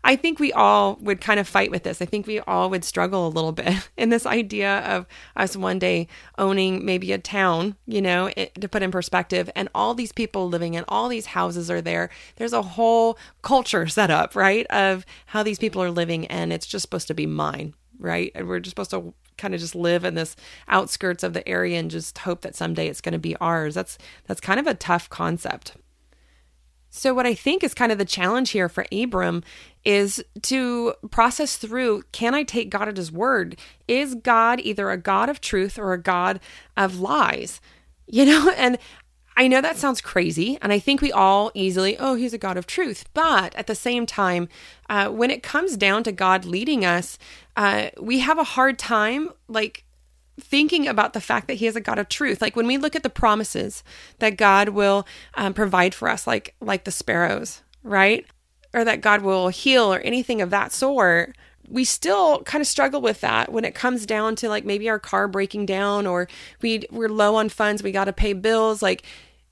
I 0.03 0.15
think 0.15 0.39
we 0.39 0.51
all 0.51 0.97
would 1.01 1.21
kind 1.21 1.39
of 1.39 1.47
fight 1.47 1.71
with 1.71 1.83
this. 1.83 2.01
I 2.01 2.05
think 2.05 2.27
we 2.27 2.39
all 2.41 2.69
would 2.69 2.83
struggle 2.83 3.27
a 3.27 3.29
little 3.29 3.51
bit 3.51 3.89
in 3.97 4.09
this 4.09 4.25
idea 4.25 4.79
of 4.79 5.05
us 5.35 5.55
one 5.55 5.79
day 5.79 6.07
owning 6.37 6.85
maybe 6.85 7.11
a 7.11 7.17
town, 7.17 7.75
you 7.87 8.01
know, 8.01 8.29
it, 8.35 8.59
to 8.59 8.67
put 8.67 8.83
in 8.83 8.91
perspective, 8.91 9.49
and 9.55 9.69
all 9.73 9.93
these 9.93 10.11
people 10.11 10.49
living 10.49 10.73
in 10.73 10.83
all 10.87 11.07
these 11.07 11.27
houses 11.27 11.71
are 11.71 11.81
there. 11.81 12.09
There's 12.35 12.53
a 12.53 12.61
whole 12.61 13.17
culture 13.41 13.87
set 13.87 14.11
up, 14.11 14.35
right, 14.35 14.65
of 14.67 15.05
how 15.27 15.43
these 15.43 15.59
people 15.59 15.81
are 15.81 15.91
living, 15.91 16.27
and 16.27 16.51
it's 16.51 16.67
just 16.67 16.83
supposed 16.83 17.07
to 17.07 17.13
be 17.13 17.25
mine, 17.25 17.73
right? 17.99 18.31
And 18.35 18.47
we're 18.47 18.59
just 18.59 18.71
supposed 18.71 18.91
to 18.91 19.13
kind 19.37 19.53
of 19.53 19.59
just 19.59 19.75
live 19.75 20.05
in 20.05 20.15
this 20.15 20.35
outskirts 20.67 21.23
of 21.23 21.33
the 21.33 21.47
area 21.47 21.79
and 21.79 21.91
just 21.91 22.17
hope 22.19 22.41
that 22.41 22.55
someday 22.55 22.87
it's 22.87 23.01
going 23.01 23.13
to 23.13 23.19
be 23.19 23.35
ours. 23.37 23.75
That's 23.75 23.97
that's 24.27 24.41
kind 24.41 24.59
of 24.59 24.67
a 24.67 24.73
tough 24.73 25.09
concept. 25.09 25.75
So, 26.95 27.11
what 27.15 27.25
I 27.25 27.33
think 27.33 27.63
is 27.63 27.73
kind 27.73 27.91
of 27.91 27.97
the 27.97 28.05
challenge 28.05 28.51
here 28.51 28.69
for 28.69 28.85
Abram 28.91 29.41
is 29.83 30.23
to 30.43 30.93
process 31.09 31.57
through 31.57 32.03
can 32.11 32.35
I 32.35 32.43
take 32.43 32.69
God 32.69 32.87
at 32.87 32.97
his 32.97 33.11
word? 33.11 33.57
Is 33.87 34.13
God 34.13 34.59
either 34.59 34.91
a 34.91 34.97
God 34.97 35.27
of 35.27 35.41
truth 35.41 35.79
or 35.79 35.93
a 35.93 36.01
God 36.01 36.39
of 36.77 36.99
lies? 36.99 37.59
You 38.05 38.25
know, 38.25 38.51
and 38.57 38.77
I 39.35 39.47
know 39.47 39.61
that 39.61 39.77
sounds 39.77 40.01
crazy, 40.01 40.57
and 40.61 40.71
I 40.71 40.79
think 40.79 41.01
we 41.01 41.11
all 41.11 41.51
easily, 41.53 41.97
oh, 41.97 42.15
he's 42.15 42.33
a 42.33 42.37
God 42.37 42.57
of 42.57 42.67
truth. 42.67 43.05
But 43.13 43.55
at 43.55 43.67
the 43.67 43.75
same 43.75 44.05
time, 44.05 44.47
uh, 44.89 45.09
when 45.09 45.31
it 45.31 45.41
comes 45.41 45.75
down 45.75 46.03
to 46.03 46.11
God 46.11 46.45
leading 46.45 46.85
us, 46.85 47.17
uh, 47.55 47.89
we 47.99 48.19
have 48.19 48.37
a 48.37 48.43
hard 48.43 48.77
time, 48.77 49.29
like, 49.47 49.85
thinking 50.39 50.87
about 50.87 51.13
the 51.13 51.21
fact 51.21 51.47
that 51.47 51.55
he 51.55 51.67
is 51.67 51.75
a 51.75 51.81
god 51.81 51.99
of 51.99 52.09
truth 52.09 52.41
like 52.41 52.55
when 52.55 52.65
we 52.65 52.75
look 52.75 52.95
at 52.95 53.03
the 53.03 53.09
promises 53.09 53.83
that 54.17 54.35
god 54.35 54.69
will 54.69 55.05
um, 55.35 55.53
provide 55.53 55.93
for 55.93 56.09
us 56.09 56.25
like 56.25 56.55
like 56.59 56.85
the 56.85 56.91
sparrows 56.91 57.61
right 57.83 58.25
or 58.73 58.83
that 58.83 58.99
god 58.99 59.21
will 59.21 59.49
heal 59.49 59.93
or 59.93 59.99
anything 59.99 60.41
of 60.41 60.49
that 60.49 60.71
sort 60.71 61.35
we 61.69 61.85
still 61.85 62.41
kind 62.43 62.61
of 62.61 62.67
struggle 62.67 63.01
with 63.01 63.21
that 63.21 63.51
when 63.51 63.65
it 63.65 63.73
comes 63.73 64.05
down 64.05 64.35
to 64.35 64.49
like 64.49 64.65
maybe 64.65 64.89
our 64.89 64.99
car 64.99 65.27
breaking 65.27 65.65
down 65.65 66.05
or 66.05 66.27
we 66.61 66.83
we're 66.91 67.09
low 67.09 67.35
on 67.35 67.49
funds 67.49 67.81
we 67.81 67.91
got 67.91 68.05
to 68.05 68.13
pay 68.13 68.33
bills 68.33 68.81
like 68.81 69.03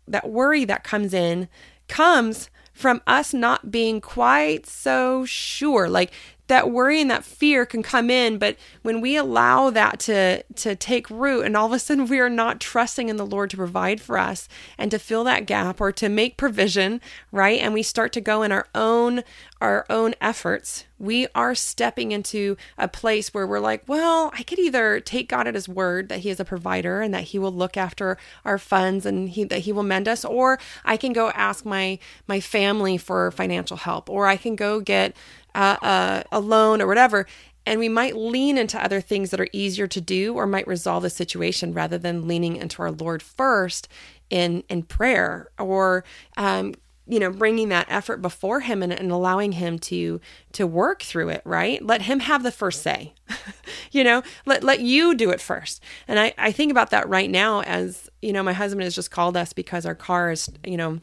that 0.07 0.29
worry 0.29 0.65
that 0.65 0.83
comes 0.83 1.13
in 1.13 1.47
comes 1.87 2.49
from 2.73 3.01
us 3.05 3.33
not 3.33 3.71
being 3.71 4.01
quite 4.01 4.65
so 4.65 5.25
sure. 5.25 5.89
Like 5.89 6.11
that 6.51 6.69
worry 6.69 6.99
and 6.99 7.09
that 7.09 7.23
fear 7.23 7.65
can 7.65 7.81
come 7.81 8.09
in 8.09 8.37
but 8.37 8.57
when 8.81 8.99
we 8.99 9.15
allow 9.15 9.69
that 9.69 9.99
to 9.99 10.43
to 10.53 10.75
take 10.75 11.09
root 11.09 11.45
and 11.45 11.55
all 11.55 11.65
of 11.65 11.71
a 11.71 11.79
sudden 11.79 12.05
we 12.05 12.19
are 12.19 12.29
not 12.29 12.59
trusting 12.59 13.07
in 13.07 13.15
the 13.15 13.25
lord 13.25 13.49
to 13.49 13.55
provide 13.55 14.01
for 14.01 14.17
us 14.17 14.49
and 14.77 14.91
to 14.91 14.99
fill 14.99 15.23
that 15.23 15.45
gap 15.45 15.79
or 15.79 15.93
to 15.93 16.09
make 16.09 16.35
provision 16.35 16.99
right 17.31 17.61
and 17.61 17.73
we 17.73 17.81
start 17.81 18.11
to 18.11 18.19
go 18.19 18.43
in 18.43 18.51
our 18.51 18.67
own 18.75 19.23
our 19.61 19.85
own 19.89 20.13
efforts 20.19 20.83
we 20.99 21.25
are 21.33 21.55
stepping 21.55 22.11
into 22.11 22.57
a 22.77 22.87
place 22.87 23.33
where 23.33 23.47
we're 23.47 23.59
like 23.59 23.83
well 23.87 24.29
i 24.37 24.43
could 24.43 24.59
either 24.59 24.99
take 24.99 25.29
god 25.29 25.47
at 25.47 25.55
his 25.55 25.69
word 25.69 26.09
that 26.09 26.19
he 26.19 26.29
is 26.29 26.39
a 26.39 26.45
provider 26.45 27.01
and 27.01 27.13
that 27.13 27.23
he 27.23 27.39
will 27.39 27.51
look 27.51 27.77
after 27.77 28.17
our 28.43 28.57
funds 28.57 29.05
and 29.05 29.29
he 29.29 29.45
that 29.45 29.59
he 29.59 29.71
will 29.71 29.83
mend 29.83 30.07
us 30.07 30.25
or 30.25 30.59
i 30.83 30.97
can 30.97 31.13
go 31.13 31.29
ask 31.29 31.63
my 31.63 31.97
my 32.27 32.41
family 32.41 32.97
for 32.97 33.31
financial 33.31 33.77
help 33.77 34.09
or 34.09 34.27
i 34.27 34.35
can 34.35 34.55
go 34.55 34.81
get 34.81 35.15
uh, 35.55 36.23
a 36.31 36.39
loan 36.39 36.81
or 36.81 36.87
whatever. 36.87 37.25
And 37.65 37.79
we 37.79 37.89
might 37.89 38.15
lean 38.15 38.57
into 38.57 38.83
other 38.83 39.01
things 39.01 39.29
that 39.29 39.39
are 39.39 39.47
easier 39.53 39.87
to 39.87 40.01
do 40.01 40.33
or 40.33 40.47
might 40.47 40.67
resolve 40.67 41.03
the 41.03 41.09
situation 41.09 41.73
rather 41.73 41.97
than 41.97 42.27
leaning 42.27 42.55
into 42.55 42.81
our 42.81 42.91
Lord 42.91 43.21
first 43.21 43.87
in, 44.29 44.63
in 44.67 44.83
prayer 44.83 45.49
or, 45.59 46.03
um, 46.37 46.73
you 47.07 47.19
know 47.19 47.29
bringing 47.29 47.69
that 47.69 47.87
effort 47.89 48.21
before 48.21 48.61
him 48.61 48.81
and, 48.81 48.93
and, 48.93 49.11
allowing 49.11 49.51
him 49.53 49.77
to 49.77 50.21
to 50.53 50.65
work 50.65 51.01
through 51.01 51.29
it 51.29 51.41
right 51.43 51.83
let 51.83 52.03
him 52.03 52.21
have 52.21 52.41
the 52.41 52.51
first 52.51 52.81
say 52.81 53.13
you 53.91 54.03
know 54.03 54.23
let 54.45 54.63
let 54.63 54.79
you 54.79 55.13
do 55.13 55.29
it 55.29 55.41
first 55.41 55.83
and 56.07 56.19
i 56.19 56.33
i 56.37 56.51
think 56.51 56.71
about 56.71 56.89
that 56.91 57.09
right 57.09 57.29
now 57.29 57.61
as 57.63 58.09
you 58.21 58.31
know 58.31 58.43
my 58.43 58.53
husband 58.53 58.83
has 58.83 58.95
just 58.95 59.11
called 59.11 59.35
us 59.35 59.51
because 59.51 59.85
our 59.85 59.95
car 59.95 60.31
is 60.31 60.49
you 60.63 60.77
know 60.77 61.01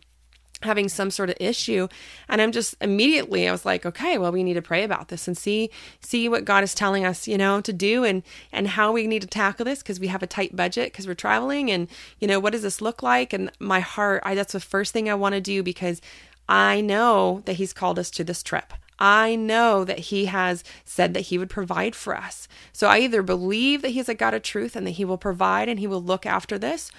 having 0.62 0.88
some 0.88 1.10
sort 1.10 1.30
of 1.30 1.36
issue. 1.40 1.88
And 2.28 2.40
i'm 2.40 2.52
just 2.52 2.74
immediately 2.80 3.48
i 3.48 3.52
was 3.52 3.64
like 3.64 3.86
okay 3.86 4.18
well 4.18 4.32
we 4.32 4.42
need 4.42 4.54
to 4.54 4.62
pray 4.62 4.84
about 4.84 5.08
this 5.08 5.26
and 5.26 5.36
see 5.36 5.70
see 6.00 6.28
what 6.28 6.44
god 6.44 6.62
is 6.64 6.74
telling 6.74 7.04
us 7.04 7.26
you 7.26 7.38
know 7.38 7.60
to 7.60 7.72
do 7.72 8.04
and 8.04 8.22
and 8.52 8.68
how 8.68 8.92
we 8.92 9.06
need 9.06 9.22
to 9.22 9.28
tackle 9.28 9.64
this 9.64 9.80
because 9.80 10.00
we 10.00 10.08
have 10.08 10.22
a 10.22 10.26
tight 10.26 10.54
budget 10.54 10.92
because 10.92 11.06
we're 11.06 11.14
traveling 11.14 11.70
and 11.70 11.88
you 12.18 12.28
know 12.28 12.38
what 12.40 12.52
does 12.52 12.62
this 12.62 12.80
look 12.80 13.02
like? 13.02 13.32
And 13.32 13.50
my 13.58 13.80
heart 13.80 14.22
i 14.24 14.34
that's 14.34 14.52
the 14.52 14.60
first 14.60 14.92
thing 14.92 15.08
i 15.08 15.14
want 15.14 15.34
to 15.34 15.40
do 15.40 15.62
because 15.62 16.00
i 16.48 16.80
know 16.80 17.42
that 17.44 17.54
he's 17.54 17.72
called 17.72 17.98
us 17.98 18.10
to 18.10 18.24
this 18.24 18.42
trip. 18.42 18.72
I 18.98 19.36
know 19.36 19.84
that 19.84 19.98
He 20.00 20.24
has 20.26 20.64
said 20.84 21.14
that 21.14 21.26
He 21.26 21.38
would 21.38 21.50
provide 21.50 21.94
for 21.94 22.16
us. 22.16 22.48
So 22.72 22.88
I 22.88 22.98
either 22.98 23.22
believe 23.22 23.82
that 23.82 23.90
He's 23.90 24.08
a 24.08 24.14
God 24.14 24.34
of 24.34 24.42
truth 24.42 24.74
and 24.74 24.86
that 24.86 24.92
He 24.92 25.04
will 25.04 25.18
provide 25.18 25.68
and 25.68 25.78
He 25.78 25.86
will 25.86 26.02
look 26.02 26.26
after 26.26 26.58
this, 26.58 26.90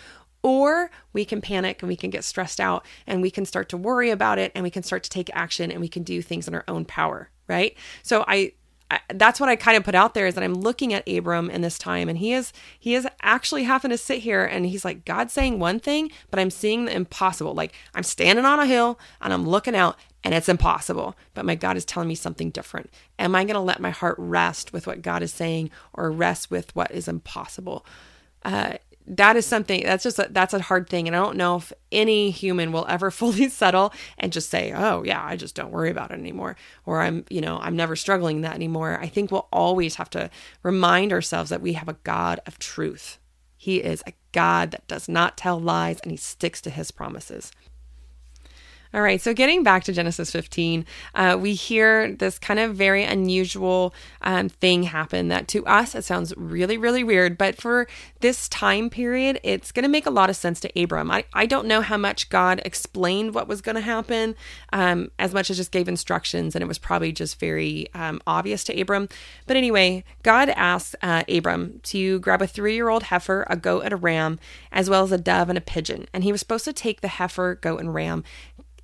or 0.41 0.89
we 1.13 1.25
can 1.25 1.41
panic 1.41 1.81
and 1.81 1.89
we 1.89 1.96
can 1.96 2.10
get 2.10 2.24
stressed 2.24 2.60
out 2.60 2.86
and 3.05 3.22
we 3.22 3.31
can 3.31 3.46
start 3.46 3.69
to 3.69 3.77
worry 3.77 4.10
about 4.10 4.39
it 4.39 4.51
and 4.55 4.63
we 4.63 4.69
can 4.69 4.84
start 4.84 5.03
to 5.03 5.10
take 5.10 5.29
action 5.34 5.72
and 5.72 5.81
we 5.81 5.88
can 5.88 6.03
do 6.03 6.22
things 6.22 6.48
in 6.48 6.53
our 6.53 6.63
own 6.67 6.86
power, 6.86 7.29
right? 7.48 7.75
So 8.03 8.24
I, 8.27 8.53
I 8.89 9.00
that's 9.13 9.39
what 9.39 9.50
I 9.50 9.55
kind 9.55 9.77
of 9.77 9.84
put 9.84 9.96
out 9.96 10.13
there 10.13 10.27
is 10.27 10.36
that 10.36 10.43
I'm 10.43 10.53
looking 10.53 10.93
at 10.93 11.08
Abram 11.08 11.50
in 11.50 11.62
this 11.62 11.77
time 11.77 12.10
and 12.10 12.17
he 12.17 12.34
is 12.34 12.53
he 12.79 12.96
is 12.96 13.08
actually 13.22 13.63
having 13.63 13.91
to 13.91 13.98
sit 13.98 14.19
here 14.19 14.46
and 14.46 14.65
he's 14.65 14.86
like 14.86 15.05
God's 15.05 15.34
saying 15.34 15.60
one 15.60 15.79
thing, 15.79 16.12
but 16.31 16.39
I'm 16.39 16.50
seeing 16.50 16.86
the 16.86 16.96
impossible. 16.96 17.53
Like 17.53 17.74
I'm 17.93 18.03
standing 18.03 18.46
on 18.46 18.60
a 18.60 18.65
hill 18.65 19.00
and 19.22 19.34
I'm 19.34 19.48
looking 19.48 19.75
out 19.75 19.98
and 20.24 20.34
it's 20.34 20.50
impossible, 20.50 21.15
but 21.34 21.46
my 21.46 21.55
God 21.55 21.77
is 21.77 21.86
telling 21.86 22.10
me 22.10 22.15
something 22.15 22.50
different. 22.50 22.89
Am 23.17 23.36
I 23.36 23.46
going 23.46 23.53
to 23.53 23.62
let 23.62 23.79
my 23.79 23.89
heart 23.89 24.15
rest 24.17 24.74
with 24.74 24.86
what 24.86 25.01
God 25.01 25.24
is 25.24 25.34
saying 25.34 25.69
or 25.93 26.12
rest 26.12 26.51
with 26.51 26.75
what 26.75 26.91
is 26.91 27.08
impossible? 27.08 27.86
Uh, 28.43 28.74
that 29.09 29.35
is 29.35 29.45
something 29.45 29.83
that's 29.83 30.03
just 30.03 30.19
a, 30.19 30.27
that's 30.29 30.53
a 30.53 30.61
hard 30.61 30.87
thing. 30.87 31.07
And 31.07 31.15
i 31.15 31.19
don't 31.19 31.37
know 31.37 31.57
if 31.57 31.73
any 31.91 32.31
human 32.31 32.71
will 32.71 32.85
ever 32.87 33.11
fully 33.19 33.49
settle 33.49 33.93
and 34.17 34.31
just 34.31 34.49
say 34.49 34.71
oh 34.73 35.03
yeah 35.03 35.23
i 35.23 35.35
just 35.35 35.55
don't 35.55 35.71
worry 35.71 35.89
about 35.89 36.11
it 36.11 36.19
anymore. 36.19 36.55
Or 36.85 37.01
i'm 37.01 37.25
you 37.29 37.41
know 37.41 37.59
i'm 37.61 37.75
never 37.75 37.95
struggling 37.95 38.41
that 38.41 38.55
anymore. 38.55 38.99
I 39.01 39.07
think 39.07 39.31
we'll 39.31 39.47
always 39.51 39.95
have 39.95 40.09
to 40.11 40.29
remind 40.63 41.11
ourselves 41.11 41.49
that 41.49 41.61
we 41.61 41.73
have 41.73 41.89
a 41.89 41.97
god 42.03 42.39
of 42.45 42.59
truth. 42.59 43.19
He 43.57 43.77
is 43.77 44.03
a 44.07 44.13
god 44.31 44.71
that 44.71 44.87
does 44.87 45.09
not 45.09 45.37
tell 45.37 45.59
lies 45.59 45.99
and 46.01 46.11
he 46.11 46.17
sticks 46.17 46.61
to 46.61 46.69
his 46.69 46.91
promises 46.91 47.51
all 48.91 49.01
right, 49.01 49.22
so 49.22 49.36
getting 49.36 49.62
back 49.62 49.84
to 49.84 49.93
Genesis 49.93 50.31
15, 50.31 50.84
uh, 51.13 51.38
we 51.39 51.53
hear 51.53 52.12
this 52.12 52.39
kind 52.39 52.60
of 52.60 52.74
very 52.74 53.03
unusual 53.03 53.93
um, 54.24 54.50
thing 54.50 54.84
happen 54.84 55.27
that 55.27 55.48
to 55.50 55.63
us 55.67 55.93
it 55.93 56.03
sounds 56.03 56.34
really, 56.36 56.75
really 56.75 57.03
weird, 57.03 57.38
but 57.38 57.55
for 57.55 57.88
this 58.22 58.50
time 58.50 58.89
period, 58.89 59.39
it's 59.43 59.72
going 59.72 59.84
to 59.84 59.89
make 59.89 60.08
a 60.08 60.10
lot 60.10 60.31
of 60.31 60.36
sense 60.36 60.60
to 60.62 60.81
Abram. 60.81 61.12
I, 61.12 61.24
I 61.34 61.46
don't 61.46 61.67
know 61.67 61.81
how 61.81 61.98
much 61.98 62.29
God 62.29 62.63
explained 62.65 63.36
what 63.36 63.48
was 63.48 63.62
going 63.62 63.75
to 63.75 63.81
happen, 63.81 64.36
um, 64.74 65.12
as 65.19 65.36
much 65.36 65.51
as 65.51 65.58
just 65.58 65.72
gave 65.72 65.88
instructions, 65.88 66.55
and 66.55 66.63
it 66.63 66.67
was 66.67 66.79
probably 66.79 67.12
just 67.12 67.39
very 67.39 67.89
um, 67.93 68.19
obvious 68.25 68.63
to 68.63 68.81
Abram. 68.81 69.08
But 69.46 69.55
anyway, 69.55 70.03
God 70.24 70.50
asked 70.50 70.96
uh, 71.03 71.24
Abram 71.29 71.79
to 71.84 72.17
grab 72.22 72.41
a 72.41 72.48
three 72.48 72.74
year 72.74 72.89
old 72.89 73.03
heifer, 73.03 73.46
a 73.48 73.55
goat, 73.55 73.81
and 73.81 73.93
a 73.93 73.98
ram, 73.98 74.39
as 74.72 74.89
well 74.89 75.03
as 75.03 75.12
a 75.12 75.17
dove 75.19 75.48
and 75.48 75.60
a 75.60 75.62
pigeon. 75.62 76.08
And 76.12 76.24
he 76.24 76.31
was 76.31 76.41
supposed 76.41 76.65
to 76.65 76.74
take 76.74 77.01
the 77.01 77.08
heifer, 77.08 77.53
goat, 77.53 77.81
and 77.81 77.93
ram 77.93 78.24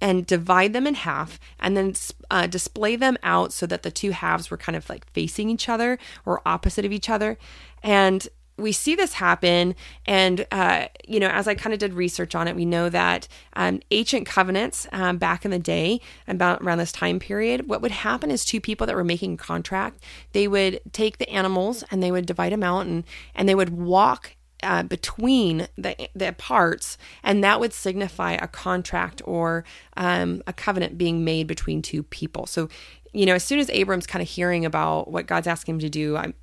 and 0.02 0.26
divide 0.26 0.74
them 0.74 0.88
in 0.88 0.96
half 0.96 1.40
and 1.60 1.76
then 1.76 1.94
uh, 2.30 2.48
display 2.48 2.96
them 2.96 3.18
out 3.24 3.54
so 3.54 3.66
that 3.66 3.84
the 3.84 3.92
two 3.92 4.12
halves 4.12 4.50
were 4.52 4.58
kind 4.58 4.76
of 4.76 4.90
like 4.90 5.10
facing 5.12 5.50
each 5.50 5.70
other 5.70 5.98
or 6.26 6.42
opposite 6.46 6.86
of 6.86 6.92
each 6.92 7.10
other. 7.10 7.38
And 7.84 8.28
we 8.58 8.72
see 8.72 8.96
this 8.96 9.14
happen 9.14 9.76
and 10.06 10.46
uh, 10.52 10.88
you 11.08 11.20
know 11.20 11.28
as 11.28 11.48
i 11.48 11.54
kind 11.54 11.74
of 11.74 11.80
did 11.80 11.94
research 11.94 12.36
on 12.36 12.48
it 12.48 12.56
we 12.56 12.66
know 12.66 12.90
that 12.90 13.28
um, 13.54 13.80
ancient 13.92 14.26
covenants 14.26 14.88
um, 14.92 15.18
back 15.18 15.44
in 15.44 15.52
the 15.52 15.60
day 15.60 16.00
about 16.28 16.62
around 16.62 16.78
this 16.78 16.92
time 16.92 17.20
period 17.20 17.68
what 17.68 17.82
would 17.82 17.92
happen 17.92 18.32
is 18.32 18.46
two 18.46 18.62
people 18.62 18.88
that 18.88 18.96
were 18.96 19.04
making 19.04 19.34
a 19.34 19.38
contract 19.38 20.02
they 20.32 20.48
would 20.48 20.80
take 20.94 21.18
the 21.18 21.30
animals 21.30 21.84
and 21.92 22.02
they 22.02 22.12
would 22.12 22.26
divide 22.26 22.54
them 22.54 22.64
out 22.64 22.86
and, 22.86 23.04
and 23.34 23.50
they 23.50 23.56
would 23.56 23.70
walk 23.70 24.36
uh, 24.66 24.84
between 24.84 25.68
the 25.78 26.10
the 26.16 26.34
parts, 26.38 26.98
and 27.24 27.44
that 27.44 27.60
would 27.60 27.74
signify 27.74 28.34
a 28.34 28.48
contract 28.48 29.22
or 29.26 29.64
um, 29.96 30.42
a 30.48 30.54
covenant 30.54 30.98
being 30.98 31.24
made 31.24 31.48
between 31.48 31.82
two 31.82 32.04
people. 32.04 32.46
So, 32.46 32.68
you 33.14 33.26
know, 33.26 33.36
as 33.36 33.44
soon 33.44 33.60
as 33.60 33.70
Abram's 33.70 34.08
kind 34.08 34.22
of 34.22 34.28
hearing 34.28 34.66
about 34.66 35.12
what 35.12 35.28
God's 35.28 35.48
asking 35.48 35.76
him 35.76 35.80
to 35.80 35.90
do, 35.90 36.18
I'm, 36.18 36.34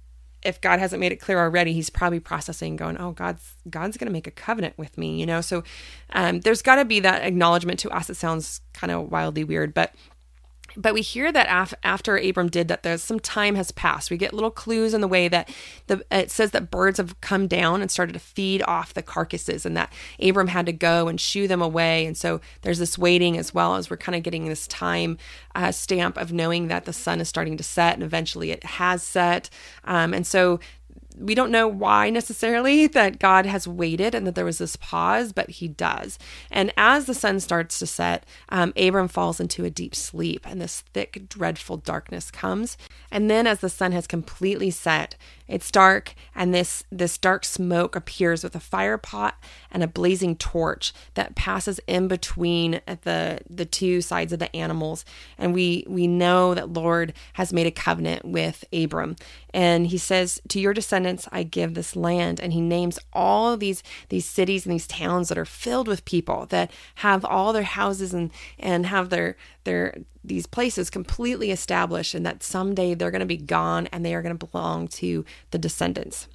if 0.43 0.61
God 0.61 0.79
hasn't 0.79 1.01
made 1.01 1.13
it 1.13 1.17
clear 1.17 1.39
already, 1.39 1.73
he's 1.73 1.91
probably 1.91 2.21
processing, 2.21 2.77
going, 2.77 2.97
"Oh, 2.99 3.13
God's 3.13 3.57
God's 3.69 3.97
going 3.97 4.07
to 4.07 4.13
make 4.13 4.27
a 4.27 4.33
covenant 4.33 4.79
with 4.79 4.97
me," 4.97 5.21
you 5.21 5.27
know. 5.27 5.41
So, 5.41 5.65
um, 6.11 6.41
there's 6.41 6.63
got 6.63 6.77
to 6.77 6.85
be 6.85 7.01
that 7.01 7.23
acknowledgement 7.23 7.81
to 7.81 7.91
us. 7.91 8.09
It 8.09 8.15
sounds 8.15 8.61
kind 8.73 8.91
of 8.91 9.11
wildly 9.11 9.45
weird, 9.45 9.75
but 9.75 9.95
but 10.77 10.95
we 10.95 11.03
hear 11.03 11.33
that 11.33 11.47
af- 11.51 11.75
after 11.83 12.17
Abram 12.17 12.49
did 12.49 12.69
that, 12.69 12.83
there's 12.83 13.03
some 13.03 13.21
time 13.21 13.55
has 13.55 13.71
passed. 13.73 14.11
We 14.11 14.17
get 14.17 14.33
little 14.33 14.51
clues 14.51 14.95
in 14.95 15.01
the 15.01 15.09
way 15.09 15.29
that 15.29 15.49
the 15.87 16.05
it 16.11 16.31
says 16.31 16.51
that 16.53 16.71
birds 16.71 16.99
have 16.99 17.21
come 17.21 17.47
down 17.47 17.81
and 17.83 17.91
started 17.91 18.13
to 18.15 18.19
feed 18.19 18.63
off 18.63 18.95
the 18.95 19.03
carcasses, 19.03 19.67
and 19.67 19.77
that 19.77 19.93
Abram 20.21 20.49
had 20.49 20.67
to 20.67 20.73
go 20.73 21.09
and 21.09 21.21
shoo 21.21 21.49
them 21.49 21.63
away. 21.63 22.07
And 22.07 22.17
so 22.17 22.41
there's 22.63 22.79
this 22.79 22.99
waiting 22.99 23.37
as 23.37 23.55
well 23.55 23.77
as 23.77 23.91
we're 23.91 23.97
kind 23.97 24.17
of 24.17 24.23
getting 24.23 24.47
this 24.47 24.67
time 24.67 25.19
uh, 25.55 25.73
stamp 25.73 26.17
of 26.17 26.33
knowing 26.33 26.69
that 26.69 26.85
the 26.85 26.93
sun 26.93 27.21
is 27.21 27.29
starting 27.29 27.57
to 27.57 27.65
set, 27.65 27.95
and 27.95 28.03
eventually 28.03 28.51
it 28.51 28.65
has 28.65 29.03
set. 29.03 29.51
Um, 29.85 30.15
and 30.15 30.27
so 30.27 30.61
we 31.19 31.35
don't 31.35 31.51
know 31.51 31.69
why 31.69 32.11
necessarily 32.11 32.87
that 32.89 33.19
God 33.19 33.47
has 33.47 33.69
waited 33.69 34.15
and 34.15 34.27
that 34.27 34.35
there 34.35 34.45
was 34.45 34.59
this 34.59 34.77
pause, 34.77 35.33
but 35.33 35.51
he 35.51 35.69
does. 35.69 36.19
And 36.51 36.73
as 36.77 37.07
the 37.07 37.15
sun 37.15 37.41
starts 37.41 37.79
to 37.79 37.87
set, 37.87 38.25
um, 38.49 38.73
Abram 38.77 39.09
falls 39.09 39.41
into 39.41 39.65
a 39.65 39.71
deep 39.71 39.95
sleep, 39.95 40.47
and 40.47 40.61
this 40.61 40.83
thick, 40.93 41.29
dreadful 41.29 41.79
darkness 41.79 42.31
comes. 42.31 42.77
And 43.11 43.31
then, 43.31 43.47
as 43.47 43.61
the 43.61 43.69
sun 43.69 43.93
has 43.93 44.07
completely 44.07 44.71
set, 44.71 45.17
it's 45.53 45.71
dark, 45.71 46.15
and 46.35 46.55
this 46.55 46.83
this 46.91 47.19
dark 47.19 47.45
smoke 47.45 47.95
appears 47.95 48.43
with 48.43 48.57
a 48.57 48.61
fire 48.61 48.97
pot 48.97 49.37
and 49.71 49.83
a 49.83 49.87
blazing 49.87 50.35
torch 50.35 50.95
that 51.13 51.35
passes 51.35 51.79
in 51.87 52.09
between 52.09 52.81
the 52.87 53.41
the 53.51 53.67
two 53.67 54.01
sides 54.01 54.33
of 54.33 54.39
the 54.39 54.55
animals. 54.57 55.05
And 55.37 55.53
we 55.53 55.85
we 55.87 56.07
know 56.07 56.55
that 56.55 56.73
Lord 56.73 57.13
has 57.35 57.53
made 57.53 57.67
a 57.67 57.71
covenant 57.71 58.25
with 58.25 58.65
Abram, 58.73 59.15
and 59.53 59.89
He 59.89 59.99
says, 59.99 60.41
"To 60.49 60.59
your 60.59 60.73
descendants 60.73 61.29
I 61.31 61.43
give 61.43 61.75
this 61.75 61.95
land." 61.95 62.41
And 62.41 62.55
He 62.55 62.63
names 62.63 62.99
all 63.13 63.59
these 63.59 63.83
these 64.09 64.25
cities 64.25 64.65
and 64.65 64.73
these 64.73 64.87
towns 64.87 65.29
that 65.29 65.37
are 65.37 65.45
filled 65.45 65.87
with 65.87 66.07
people 66.07 66.47
that 66.47 66.71
have 66.97 67.27
all 67.27 67.53
their 67.53 67.63
houses 67.63 68.15
and 68.15 68.31
and 68.59 68.87
have 68.87 69.11
their 69.11 69.37
their 69.65 69.97
these 70.25 70.47
places 70.47 70.91
completely 70.91 71.51
established 71.51 72.15
and 72.15 72.25
that 72.25 72.43
someday 72.43 72.95
they're 72.95 73.11
going 73.11 73.21
to 73.21 73.27
be 73.27 73.37
gone 73.37 73.89
and 73.89 74.05
they 74.05 74.15
are 74.15 74.23
going 74.23 74.37
to 74.37 74.47
belong 74.47 74.87
to 74.87 75.25
the 75.51 75.59
descendants. 75.59 76.29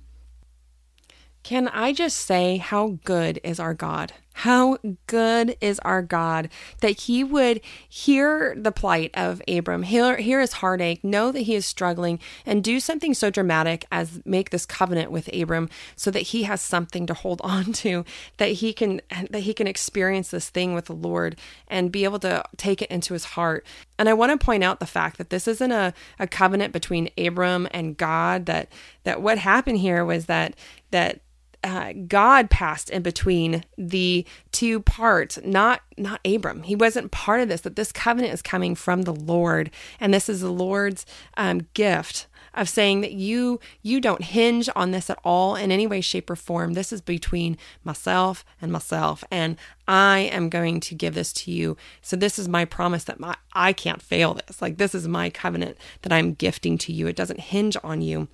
Can 1.44 1.70
I 1.70 1.94
just 1.94 2.18
say 2.18 2.58
how 2.58 3.00
good 3.06 3.40
is 3.44 3.60
our 3.60 3.74
God? 3.74 4.12
How 4.38 4.78
good 5.08 5.58
is 5.62 5.80
our 5.80 6.02
God 6.02 6.50
that 6.82 7.02
He 7.02 7.24
would 7.24 7.60
hear 7.90 8.56
the 8.56 8.72
plight 8.72 9.10
of 9.16 9.42
Abram, 9.48 9.84
hear, 9.84 10.18
hear 10.18 10.40
his 10.40 10.54
heartache, 10.54 11.04
know 11.04 11.32
that 11.32 11.42
he 11.42 11.56
is 11.56 11.66
struggling, 11.66 12.20
and 12.46 12.64
do 12.64 12.80
something 12.80 13.16
so 13.16 13.32
dramatic 13.32 13.86
as 13.92 14.22
make 14.26 14.52
this 14.52 14.66
covenant 14.66 15.12
with 15.12 15.28
Abram 15.34 15.70
so 15.96 16.12
that 16.12 16.20
he 16.20 16.44
has 16.44 16.62
something 16.62 17.08
to 17.08 17.16
hold 17.16 17.42
on 17.44 17.74
to, 17.74 18.06
that 18.38 18.52
he 18.52 18.74
can 18.74 19.02
that 19.32 19.42
he 19.42 19.54
can 19.54 19.66
experience 19.66 20.30
this 20.30 20.50
thing 20.50 20.76
with 20.76 20.86
the 20.86 20.96
Lord 20.96 21.36
and 21.68 21.92
be 21.92 22.04
able 22.04 22.20
to 22.20 22.44
take 22.58 22.82
it 22.82 22.92
into 22.92 23.14
his 23.14 23.26
heart. 23.26 23.66
And 23.98 24.08
I 24.08 24.14
want 24.14 24.40
to 24.40 24.46
point 24.46 24.64
out 24.64 24.80
the 24.80 24.86
fact 24.86 25.18
that 25.18 25.32
this 25.32 25.48
isn't 25.48 25.72
a, 25.72 25.96
a 26.20 26.28
covenant 26.28 26.74
between 26.74 27.10
Abram 27.18 27.68
and 27.72 27.98
God, 27.98 28.46
that 28.46 28.72
that 29.04 29.22
what 29.22 29.40
happened 29.40 29.80
here 29.80 30.06
was 30.06 30.28
that 30.28 30.56
that 30.92 31.22
uh, 31.68 31.94
God 32.08 32.50
passed 32.50 32.90
in 32.90 33.02
between 33.02 33.64
the 33.78 34.26
two 34.52 34.80
parts, 34.80 35.38
not 35.44 35.82
not 35.98 36.22
Abram. 36.26 36.64
He 36.64 36.76
wasn't 36.76 37.12
part 37.12 37.42
of 37.42 37.50
this. 37.50 37.62
That 37.62 37.76
this 37.76 37.92
covenant 37.92 38.34
is 38.34 38.42
coming 38.42 38.74
from 38.74 39.02
the 39.02 39.14
Lord, 39.14 39.70
and 40.00 40.14
this 40.14 40.30
is 40.30 40.42
the 40.42 40.52
Lord's 40.52 41.06
um, 41.36 41.68
gift 41.74 42.28
of 42.54 42.70
saying 42.70 43.02
that 43.02 43.12
you 43.12 43.60
you 43.84 44.00
don't 44.00 44.24
hinge 44.24 44.70
on 44.76 44.92
this 44.92 45.10
at 45.10 45.20
all 45.24 45.56
in 45.56 45.72
any 45.72 45.86
way, 45.86 46.00
shape, 46.00 46.30
or 46.30 46.38
form. 46.38 46.74
This 46.74 46.94
is 46.94 47.02
between 47.02 47.58
myself 47.84 48.46
and 48.62 48.72
myself, 48.72 49.24
and 49.30 49.58
I 49.88 50.20
am 50.20 50.50
going 50.50 50.80
to 50.80 50.96
give 50.96 51.16
this 51.16 51.34
to 51.34 51.52
you. 51.52 51.76
So 52.02 52.16
this 52.16 52.40
is 52.40 52.48
my 52.48 52.64
promise 52.64 53.04
that 53.06 53.20
my 53.20 53.36
I 53.52 53.74
can't 53.74 54.02
fail 54.02 54.36
this. 54.36 54.62
Like 54.62 54.78
this 54.78 54.96
is 54.96 55.08
my 55.08 55.30
covenant 55.30 55.78
that 56.04 56.14
I'm 56.14 56.34
gifting 56.34 56.78
to 56.80 56.94
you. 56.94 57.08
It 57.08 57.16
doesn't 57.18 57.42
hinge 57.42 57.76
on 57.84 58.02
you. 58.02 58.30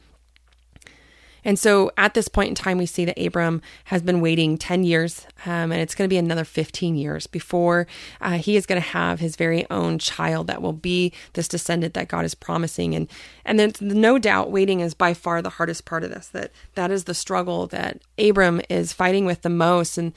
And 1.45 1.59
so 1.59 1.91
at 1.97 2.13
this 2.13 2.27
point 2.27 2.49
in 2.49 2.55
time, 2.55 2.77
we 2.77 2.85
see 2.85 3.05
that 3.05 3.19
Abram 3.19 3.61
has 3.85 4.01
been 4.01 4.21
waiting 4.21 4.57
10 4.57 4.83
years, 4.83 5.25
um, 5.45 5.71
and 5.71 5.75
it's 5.75 5.95
going 5.95 6.07
to 6.07 6.13
be 6.13 6.17
another 6.17 6.45
15 6.45 6.95
years 6.95 7.27
before 7.27 7.87
uh, 8.21 8.37
he 8.37 8.55
is 8.55 8.65
going 8.65 8.81
to 8.81 8.87
have 8.87 9.19
his 9.19 9.35
very 9.35 9.69
own 9.69 9.99
child 9.99 10.47
that 10.47 10.61
will 10.61 10.73
be 10.73 11.11
this 11.33 11.47
descendant 11.47 11.93
that 11.93 12.07
God 12.07 12.25
is 12.25 12.35
promising. 12.35 12.95
And 12.95 13.07
and 13.45 13.59
then 13.59 13.73
no 13.81 14.17
doubt 14.17 14.51
waiting 14.51 14.79
is 14.79 14.93
by 14.93 15.13
far 15.13 15.41
the 15.41 15.49
hardest 15.49 15.85
part 15.85 16.03
of 16.03 16.09
this. 16.09 16.27
That 16.27 16.51
that 16.75 16.91
is 16.91 17.05
the 17.05 17.13
struggle 17.13 17.67
that 17.67 17.99
Abram 18.17 18.61
is 18.69 18.93
fighting 18.93 19.25
with 19.25 19.41
the 19.41 19.49
most. 19.49 19.97
And 19.97 20.13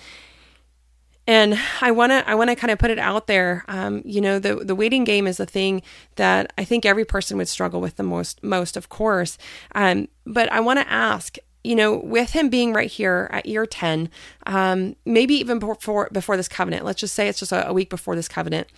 and 1.26 1.58
I 1.80 1.90
want 1.90 2.12
to 2.12 2.28
I 2.28 2.34
want 2.34 2.50
to 2.50 2.56
kind 2.56 2.70
of 2.70 2.78
put 2.78 2.90
it 2.90 2.98
out 2.98 3.26
there. 3.26 3.64
Um, 3.68 4.02
you 4.04 4.20
know, 4.20 4.38
the 4.38 4.56
the 4.56 4.74
waiting 4.74 5.04
game 5.04 5.26
is 5.26 5.40
a 5.40 5.46
thing 5.46 5.82
that 6.16 6.52
I 6.56 6.64
think 6.64 6.86
every 6.86 7.04
person 7.04 7.36
would 7.38 7.48
struggle 7.48 7.80
with 7.80 7.96
the 7.96 8.02
most 8.02 8.42
most, 8.42 8.76
of 8.76 8.88
course. 8.88 9.38
Um, 9.74 10.08
but 10.24 10.50
I 10.52 10.60
want 10.60 10.78
to 10.80 10.90
ask, 10.90 11.36
you 11.66 11.74
know, 11.74 11.96
with 11.96 12.30
him 12.30 12.48
being 12.48 12.72
right 12.72 12.90
here 12.90 13.28
at 13.32 13.44
year 13.44 13.66
10, 13.66 14.08
um, 14.46 14.94
maybe 15.04 15.34
even 15.34 15.58
before 15.58 16.08
before 16.12 16.36
this 16.36 16.46
covenant, 16.46 16.84
let's 16.84 17.00
just 17.00 17.14
say 17.14 17.26
it's 17.26 17.40
just 17.40 17.50
a, 17.50 17.68
a 17.68 17.72
week 17.72 17.90
before 17.90 18.14
this 18.14 18.28
covenant. 18.28 18.68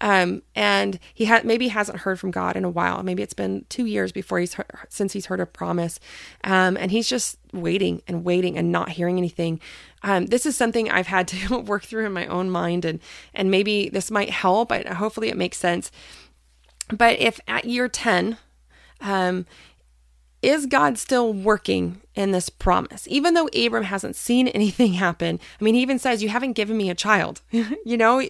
Um, 0.00 0.42
and 0.54 1.00
he 1.12 1.24
had 1.24 1.44
maybe 1.44 1.68
hasn't 1.68 2.00
heard 2.00 2.20
from 2.20 2.30
God 2.30 2.54
in 2.54 2.64
a 2.64 2.70
while. 2.70 3.02
Maybe 3.02 3.22
it's 3.22 3.34
been 3.34 3.64
two 3.68 3.86
years 3.86 4.12
before 4.12 4.38
he's 4.38 4.54
heard, 4.54 4.70
since 4.88 5.12
he's 5.12 5.26
heard 5.26 5.40
a 5.40 5.46
promise, 5.46 5.98
um, 6.44 6.76
and 6.76 6.92
he's 6.92 7.08
just 7.08 7.38
waiting 7.52 8.02
and 8.06 8.22
waiting 8.22 8.56
and 8.56 8.70
not 8.70 8.90
hearing 8.90 9.18
anything. 9.18 9.60
Um, 10.04 10.26
this 10.26 10.46
is 10.46 10.56
something 10.56 10.88
I've 10.88 11.08
had 11.08 11.26
to 11.28 11.58
work 11.66 11.82
through 11.82 12.06
in 12.06 12.12
my 12.12 12.26
own 12.26 12.48
mind, 12.48 12.84
and 12.84 13.00
and 13.34 13.50
maybe 13.50 13.88
this 13.88 14.08
might 14.08 14.30
help. 14.30 14.68
But 14.68 14.86
hopefully, 14.86 15.30
it 15.30 15.36
makes 15.36 15.58
sense. 15.58 15.90
But 16.92 17.18
if 17.18 17.40
at 17.48 17.64
year 17.64 17.88
ten, 17.88 18.36
um, 19.00 19.46
is 20.46 20.66
God 20.66 20.96
still 20.96 21.32
working 21.32 22.00
in 22.14 22.30
this 22.30 22.48
promise? 22.48 23.06
Even 23.10 23.34
though 23.34 23.48
Abram 23.48 23.82
hasn't 23.82 24.14
seen 24.14 24.46
anything 24.54 24.94
happen, 24.94 25.40
I 25.60 25.64
mean, 25.64 25.74
he 25.74 25.82
even 25.82 25.98
says, 25.98 26.22
"You 26.22 26.28
haven't 26.28 26.52
given 26.52 26.76
me 26.76 26.88
a 26.88 26.94
child." 26.94 27.42
you 27.50 27.96
know, 27.96 28.22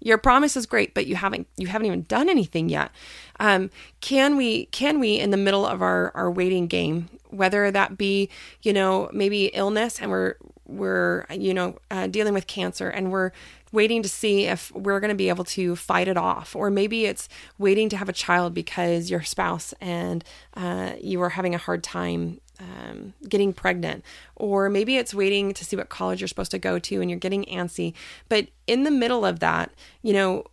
your 0.00 0.18
promise 0.18 0.56
is 0.56 0.66
great, 0.66 0.92
but 0.92 1.06
you 1.06 1.14
haven't 1.14 1.46
you 1.56 1.68
haven't 1.68 1.86
even 1.86 2.02
done 2.02 2.28
anything 2.28 2.68
yet. 2.68 2.90
Um, 3.38 3.70
can 4.00 4.36
we 4.36 4.66
can 4.66 4.98
we 4.98 5.18
in 5.20 5.30
the 5.30 5.36
middle 5.36 5.64
of 5.64 5.82
our 5.82 6.10
our 6.16 6.30
waiting 6.30 6.66
game, 6.66 7.08
whether 7.30 7.70
that 7.70 7.96
be 7.96 8.28
you 8.62 8.72
know 8.72 9.08
maybe 9.12 9.46
illness 9.46 10.00
and 10.00 10.10
we're 10.10 10.34
we're 10.66 11.26
you 11.30 11.54
know 11.54 11.76
uh, 11.90 12.06
dealing 12.06 12.34
with 12.34 12.46
cancer 12.46 12.88
and 12.88 13.10
we're 13.10 13.30
waiting 13.72 14.02
to 14.02 14.08
see 14.08 14.44
if 14.44 14.72
we're 14.72 15.00
going 15.00 15.10
to 15.10 15.16
be 15.16 15.28
able 15.28 15.44
to 15.44 15.76
fight 15.76 16.08
it 16.08 16.16
off 16.16 16.56
or 16.56 16.70
maybe 16.70 17.06
it's 17.06 17.28
waiting 17.58 17.88
to 17.88 17.96
have 17.96 18.08
a 18.08 18.12
child 18.12 18.54
because 18.54 19.10
your 19.10 19.22
spouse 19.22 19.74
and 19.80 20.24
uh, 20.54 20.92
you 21.00 21.20
are 21.20 21.30
having 21.30 21.54
a 21.54 21.58
hard 21.58 21.82
time 21.82 22.40
um, 22.58 23.12
getting 23.28 23.52
pregnant, 23.52 24.04
or 24.34 24.68
maybe 24.70 24.96
it's 24.96 25.12
waiting 25.12 25.52
to 25.54 25.64
see 25.64 25.76
what 25.76 25.88
college 25.88 26.20
you're 26.20 26.28
supposed 26.28 26.50
to 26.52 26.58
go 26.58 26.78
to 26.78 27.00
and 27.00 27.10
you're 27.10 27.18
getting 27.18 27.44
antsy. 27.44 27.92
But 28.28 28.48
in 28.66 28.84
the 28.84 28.90
middle 28.90 29.24
of 29.24 29.40
that, 29.40 29.72
you 30.02 30.12
know, 30.12 30.44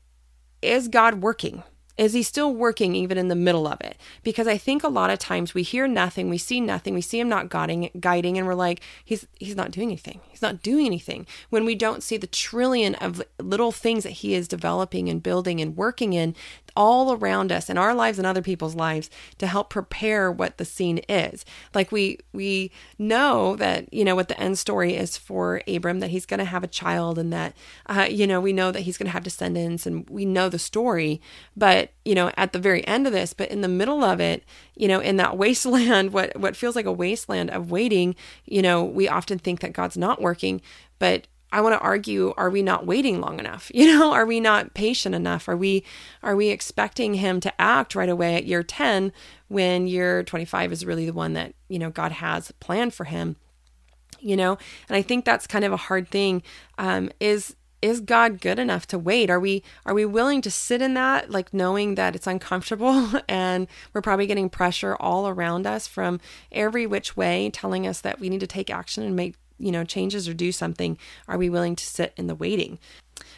is 0.62 0.88
God 0.88 1.21
working? 1.21 1.63
Is 1.97 2.13
he 2.13 2.23
still 2.23 2.53
working 2.53 2.95
even 2.95 3.17
in 3.17 3.27
the 3.27 3.36
middle 3.36 3.67
of 3.67 3.79
it? 3.82 3.97
Because 4.23 4.47
I 4.47 4.58
think 4.58 4.84
a 4.84 4.88
lot 4.88 5.12
of 5.12 5.19
times 5.19 5.53
we 5.53 5.62
hear 5.62 5.88
nothing, 5.88 6.29
we 6.29 6.38
see 6.39 6.60
nothing, 6.60 6.93
we 6.93 7.01
see 7.01 7.19
him 7.19 7.29
not 7.29 7.49
guiding, 7.49 7.91
guiding, 7.99 8.38
and 8.38 8.47
we're 8.47 8.56
like, 8.56 8.82
he's 9.03 9.27
he's 9.39 9.56
not 9.56 9.71
doing 9.71 9.89
anything. 9.89 10.19
He's 10.29 10.41
not 10.41 10.63
doing 10.63 10.86
anything. 10.86 11.27
When 11.49 11.65
we 11.65 11.75
don't 11.75 12.01
see 12.01 12.17
the 12.17 12.27
trillion 12.27 12.95
of 12.95 13.21
little 13.39 13.71
things 13.71 14.03
that 14.03 14.12
he 14.12 14.34
is 14.34 14.47
developing 14.47 15.08
and 15.08 15.21
building 15.21 15.62
and 15.62 15.77
working 15.77 16.13
in 16.13 16.36
all 16.75 17.13
around 17.13 17.51
us 17.51 17.69
in 17.69 17.77
our 17.77 17.93
lives 17.93 18.17
and 18.17 18.25
other 18.25 18.41
people's 18.41 18.75
lives 18.75 19.10
to 19.38 19.47
help 19.47 19.69
prepare 19.69 20.32
what 20.32 20.58
the 20.58 20.65
scene 20.65 20.99
is. 21.10 21.45
Like 21.73 21.91
we 21.91 22.19
we 22.32 22.71
know 22.97 23.56
that 23.58 23.93
you 23.93 24.03
know 24.03 24.15
what 24.15 24.27
the 24.27 24.39
end 24.39 24.58
story 24.58 24.95
is 24.95 25.17
for 25.17 25.62
Abram 25.67 25.99
that 25.99 26.10
he's 26.10 26.25
going 26.25 26.39
to 26.39 26.45
have 26.45 26.63
a 26.63 26.67
child 26.67 27.19
and 27.19 27.32
that 27.32 27.56
uh, 27.86 28.08
you 28.10 28.25
know 28.25 28.41
we 28.41 28.53
know 28.53 28.71
that 28.71 28.82
he's 28.82 28.97
going 28.97 29.08
to 29.08 29.13
have 29.13 29.23
descendants 29.23 29.86
and 29.86 30.10
we 30.10 30.25
know 30.25 30.49
the 30.49 30.60
story, 30.60 31.21
but 31.56 31.83
you 32.06 32.15
know 32.15 32.32
at 32.38 32.54
the 32.54 32.60
very 32.60 32.86
end 32.88 33.08
of 33.08 33.13
this, 33.13 33.34
but 33.34 33.50
in 33.50 33.62
the 33.62 33.67
middle 33.67 34.04
of 34.04 34.19
it, 34.19 34.43
you 34.76 34.88
know 34.88 35.00
in 35.00 35.17
that 35.17 35.38
wasteland, 35.43 36.13
what 36.13 36.38
what 36.38 36.56
feels 36.56 36.76
like 36.76 36.86
a 36.86 36.91
wasteland 36.91 37.50
of 37.52 37.72
waiting, 37.72 38.15
you 38.46 38.62
know 38.62 38.84
we 38.84 39.08
often 39.08 39.39
think 39.39 39.62
that 39.62 39.74
God's 39.74 39.98
not 39.98 40.22
working, 40.22 40.62
but 41.00 41.28
I 41.54 41.62
want 41.62 41.74
to 41.74 41.80
argue 41.80 42.34
are 42.36 42.50
we 42.50 42.63
not 42.63 42.88
waiting 42.88 43.22
long 43.22 43.39
enough? 43.39 43.72
You 43.84 43.88
know, 43.88 44.13
are 44.13 44.26
we 44.26 44.39
not 44.39 44.74
patient 44.74 45.13
enough? 45.13 45.48
Are 45.48 45.58
we 45.58 45.84
are 46.24 46.36
we 46.36 46.50
expecting 46.50 47.15
him 47.15 47.39
to 47.41 47.62
act 47.62 47.96
right 47.96 48.10
away 48.10 48.36
at 48.36 48.46
year 48.46 48.63
10 48.63 49.12
when 49.50 49.88
year 49.88 50.24
25 50.24 50.72
is 50.72 50.86
really 50.86 51.06
the 51.06 51.13
one 51.13 51.34
that, 51.34 51.54
you 51.67 51.78
know, 51.78 51.89
God 51.89 52.13
has 52.13 52.52
planned 52.60 52.93
for 52.93 53.04
him? 53.04 53.36
You 54.19 54.38
know, 54.38 54.58
and 54.88 54.96
I 54.96 55.02
think 55.02 55.26
that's 55.26 55.46
kind 55.46 55.65
of 55.65 55.74
a 55.74 55.78
hard 55.78 56.10
thing 56.10 56.43
um 56.78 57.12
is 57.19 57.56
is 57.84 58.00
God 58.00 58.39
good 58.39 58.60
enough 58.60 58.88
to 58.88 58.98
wait? 58.98 59.30
Are 59.30 59.39
we 59.39 59.62
are 59.86 59.93
we 59.93 60.06
willing 60.06 60.41
to 60.41 60.50
sit 60.50 60.82
in 60.82 60.93
that 60.93 61.30
like 61.30 61.54
knowing 61.54 61.96
that 61.96 62.15
it's 62.15 62.28
uncomfortable 62.28 63.12
and 63.28 63.67
we're 63.93 64.02
probably 64.02 64.26
getting 64.26 64.50
pressure 64.50 64.96
all 64.96 65.28
around 65.28 65.67
us 65.67 65.86
from 65.86 66.19
every 66.52 66.88
which 66.88 67.17
way 67.17 67.50
telling 67.50 67.86
us 67.86 68.02
that 68.02 68.19
we 68.19 68.30
need 68.30 68.39
to 68.39 68.48
take 68.48 68.69
action 68.69 69.04
and 69.04 69.15
make 69.15 69.36
you 69.60 69.72
know, 69.72 69.84
changes 69.84 70.28
or 70.28 70.34
do 70.34 70.52
something, 70.52 70.98
are 71.28 71.38
we 71.38 71.50
willing 71.50 71.76
to 71.76 71.86
sit 71.86 72.12
in 72.17 72.28
the 72.28 72.36
waiting? 72.36 72.80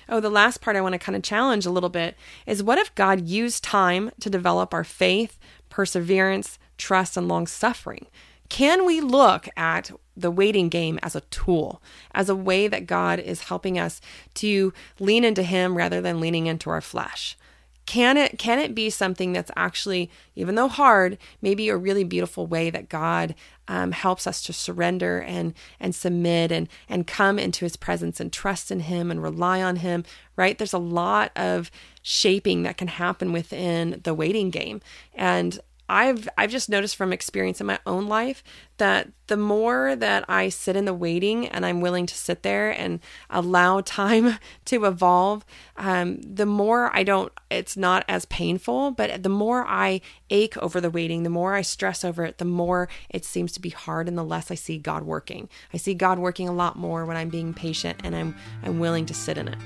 oh, 0.07 0.19
the 0.19 0.29
last 0.29 0.61
part 0.61 0.75
I 0.75 0.81
want 0.81 0.93
to 0.93 0.99
kind 0.99 1.15
of 1.15 1.23
challenge 1.23 1.65
a 1.65 1.71
little 1.71 1.89
bit 1.89 2.15
is 2.45 2.63
what 2.63 2.77
if 2.77 2.93
God 2.95 3.27
used 3.27 3.63
time 3.63 4.11
to 4.19 4.29
develop 4.29 4.73
our 4.73 4.83
faith, 4.83 5.37
perseverance, 5.69 6.59
trust, 6.77 7.17
and 7.17 7.27
long 7.27 7.47
suffering? 7.47 8.07
Can 8.49 8.85
we 8.85 9.01
look 9.01 9.49
at 9.57 9.91
the 10.17 10.31
waiting 10.31 10.69
game 10.69 10.99
as 11.03 11.15
a 11.15 11.21
tool, 11.21 11.81
as 12.13 12.29
a 12.29 12.35
way 12.35 12.67
that 12.67 12.87
God 12.87 13.19
is 13.19 13.43
helping 13.43 13.77
us 13.77 14.01
to 14.35 14.73
lean 14.99 15.23
into 15.23 15.43
Him 15.43 15.77
rather 15.77 16.01
than 16.01 16.19
leaning 16.19 16.47
into 16.47 16.69
our 16.69 16.81
flesh? 16.81 17.37
Can 17.85 18.17
it 18.17 18.39
can 18.39 18.57
it 18.57 18.73
be 18.73 18.89
something 18.89 19.31
that's 19.31 19.51
actually, 19.55 20.09
even 20.35 20.55
though 20.55 20.67
hard, 20.67 21.19
maybe 21.41 21.69
a 21.69 21.77
really 21.77 22.03
beautiful 22.03 22.47
way 22.47 22.71
that 22.71 22.89
God 22.89 23.35
um, 23.67 23.91
helps 23.91 24.25
us 24.25 24.41
to 24.43 24.53
surrender 24.53 25.21
and 25.21 25.53
and 25.79 25.93
submit 25.93 26.51
and 26.51 26.67
and 26.89 27.05
come 27.05 27.37
into 27.37 27.63
His 27.63 27.75
presence 27.75 28.19
and 28.19 28.33
trust 28.33 28.71
in 28.71 28.79
Him 28.81 29.11
and 29.11 29.21
rely 29.21 29.61
on 29.61 29.77
Him. 29.77 30.03
Right? 30.35 30.57
There's 30.57 30.73
a 30.73 30.79
lot 30.79 31.31
of 31.35 31.69
shaping 32.01 32.63
that 32.63 32.77
can 32.77 32.87
happen 32.87 33.31
within 33.31 34.01
the 34.03 34.15
waiting 34.15 34.49
game, 34.49 34.81
and 35.13 35.59
I've 35.87 36.27
I've 36.37 36.49
just 36.49 36.69
noticed 36.69 36.95
from 36.95 37.13
experience 37.13 37.61
in 37.61 37.67
my 37.67 37.79
own 37.85 38.07
life 38.07 38.43
that 38.77 39.09
the 39.27 39.37
more 39.37 39.95
that 39.95 40.25
I 40.27 40.49
sit 40.49 40.75
in 40.75 40.85
the 40.85 40.93
waiting 40.93 41.47
and 41.47 41.65
I'm 41.65 41.81
willing 41.81 42.05
to 42.05 42.15
sit 42.15 42.43
there 42.43 42.71
and 42.71 42.99
allow 43.29 43.81
time 43.85 44.37
to 44.65 44.85
evolve, 44.85 45.45
um, 45.77 46.21
the 46.21 46.45
more 46.45 46.95
I 46.95 47.03
don't. 47.03 47.31
It's 47.49 47.77
not 47.77 48.03
as 48.07 48.25
painful, 48.25 48.91
but 48.91 49.23
the 49.23 49.29
more 49.29 49.65
I 49.67 50.01
ache 50.29 50.57
over 50.57 50.81
the 50.81 50.89
waiting, 50.89 51.23
the 51.23 51.29
more 51.29 51.53
I 51.53 51.61
stress 51.61 52.03
over 52.03 52.23
it, 52.25 52.37
the 52.39 52.45
more 52.45 52.89
it 53.09 53.23
seems 53.23 53.51
to 53.53 53.61
be 53.61 53.69
hard, 53.69 54.07
and 54.07 54.17
the 54.17 54.23
less 54.23 54.51
I 54.51 54.55
see 54.55 54.77
God 54.77 55.03
working. 55.03 55.49
I 55.73 55.77
see 55.77 55.93
God 55.93 56.19
working 56.19 56.49
a 56.49 56.53
lot 56.53 56.77
more 56.77 57.05
when 57.05 57.17
I'm 57.17 57.29
being 57.29 57.53
patient 57.53 58.01
and 58.03 58.15
I'm 58.15 58.35
I'm 58.63 58.79
willing 58.79 59.05
to 59.05 59.13
sit 59.13 59.37
in 59.37 59.47
it. 59.47 59.57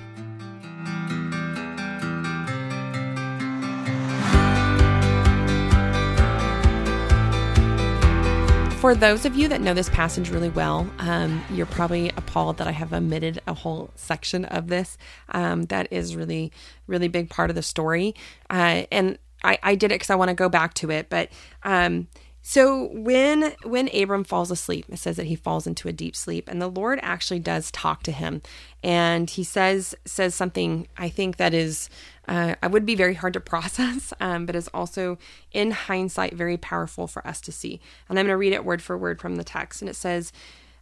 For 8.89 8.95
those 8.95 9.23
of 9.23 9.35
you 9.35 9.47
that 9.49 9.61
know 9.61 9.75
this 9.75 9.87
passage 9.87 10.31
really 10.31 10.49
well, 10.49 10.89
um, 10.97 11.43
you're 11.51 11.67
probably 11.67 12.09
appalled 12.17 12.57
that 12.57 12.65
I 12.65 12.71
have 12.71 12.91
omitted 12.91 13.39
a 13.45 13.53
whole 13.53 13.91
section 13.93 14.45
of 14.45 14.65
this. 14.65 14.97
Um, 15.29 15.65
that 15.65 15.93
is 15.93 16.15
really, 16.15 16.51
really 16.87 17.07
big 17.07 17.29
part 17.29 17.51
of 17.51 17.55
the 17.55 17.61
story. 17.61 18.15
Uh, 18.49 18.85
and 18.91 19.19
I, 19.43 19.59
I, 19.61 19.75
did 19.75 19.91
it 19.91 19.95
because 19.99 20.09
I 20.09 20.15
want 20.15 20.29
to 20.29 20.33
go 20.33 20.49
back 20.49 20.73
to 20.73 20.89
it. 20.89 21.07
But 21.07 21.29
um, 21.61 22.07
so 22.41 22.89
when 22.91 23.53
when 23.63 23.95
Abram 23.95 24.23
falls 24.23 24.49
asleep, 24.49 24.85
it 24.89 24.97
says 24.97 25.17
that 25.17 25.27
he 25.27 25.35
falls 25.35 25.67
into 25.67 25.87
a 25.87 25.93
deep 25.93 26.15
sleep, 26.15 26.49
and 26.49 26.59
the 26.59 26.67
Lord 26.67 26.97
actually 27.03 27.41
does 27.41 27.69
talk 27.69 28.01
to 28.03 28.11
him, 28.11 28.41
and 28.81 29.29
he 29.29 29.43
says 29.43 29.93
says 30.05 30.33
something 30.33 30.87
I 30.97 31.09
think 31.09 31.37
that 31.37 31.53
is 31.53 31.91
uh, 32.29 32.55
I 32.61 32.67
would 32.67 32.85
be 32.85 32.95
very 32.95 33.15
hard 33.15 33.33
to 33.33 33.39
process, 33.53 34.13
um, 34.21 34.45
but 34.45 34.55
is 34.55 34.69
also 34.73 35.17
in 35.51 35.71
hindsight 35.71 36.33
very 36.33 36.57
powerful 36.57 37.07
for 37.07 37.25
us 37.27 37.41
to 37.41 37.51
see. 37.51 37.81
And 38.07 38.17
I'm 38.17 38.25
going 38.25 38.33
to 38.33 38.37
read 38.37 38.53
it 38.53 38.63
word 38.63 38.81
for 38.81 38.97
word 38.97 39.19
from 39.19 39.35
the 39.35 39.43
text. 39.43 39.81
And 39.81 39.89
it 39.89 39.95
says, 39.95 40.31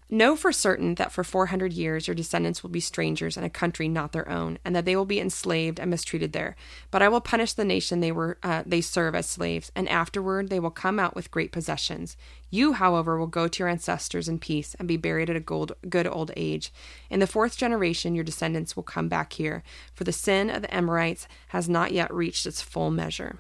Know 0.10 0.38
for 0.38 0.54
certain 0.54 0.96
that 0.96 1.12
for 1.12 1.26
400 1.26 1.74
years 1.74 2.08
your 2.08 2.16
descendants 2.16 2.64
will 2.64 2.70
be 2.70 2.80
strangers 2.80 3.36
in 3.36 3.44
a 3.44 3.50
country 3.50 3.90
not 3.90 4.14
their 4.14 4.30
own, 4.30 4.58
and 4.64 4.74
that 4.74 4.86
they 4.86 4.96
will 4.96 5.04
be 5.06 5.20
enslaved 5.20 5.82
and 5.82 5.92
mistreated 5.92 6.32
there. 6.32 6.56
But 6.92 7.02
I 7.02 7.10
will 7.10 7.20
punish 7.20 7.52
the 7.52 7.66
nation 7.66 8.00
they 8.00 8.14
were 8.14 8.38
uh, 8.42 8.64
they 8.66 8.80
serve 8.80 9.16
as 9.16 9.28
slaves, 9.28 9.70
and 9.76 9.90
afterward 9.90 10.50
they 10.50 10.62
will 10.62 10.72
come 10.72 10.98
out 10.98 11.14
with 11.14 11.30
great 11.30 11.52
possessions. 11.52 12.16
You, 12.50 12.74
however, 12.74 13.18
will 13.18 13.28
go 13.28 13.50
to 13.50 13.60
your 13.60 13.68
ancestors 13.68 14.30
in 14.30 14.40
peace 14.40 14.76
and 14.80 14.88
be 14.88 14.96
buried 14.96 15.30
at 15.30 15.36
a 15.36 15.42
gold, 15.42 15.74
good 15.90 16.08
old 16.08 16.32
age. 16.38 16.72
In 17.10 17.20
the 17.20 17.28
fourth 17.28 17.58
generation 17.58 18.16
your 18.16 18.24
descendants 18.24 18.78
will 18.78 18.84
come 18.84 19.10
back 19.10 19.34
here, 19.34 19.62
for 19.94 20.06
the 20.06 20.14
sin 20.14 20.50
of 20.50 20.62
the 20.62 20.74
Amorites 20.74 21.28
has 21.50 21.68
not 21.68 21.92
yet 21.92 22.14
reached 22.14 22.46
its 22.46 22.62
full 22.62 22.92
measure. 22.92 23.40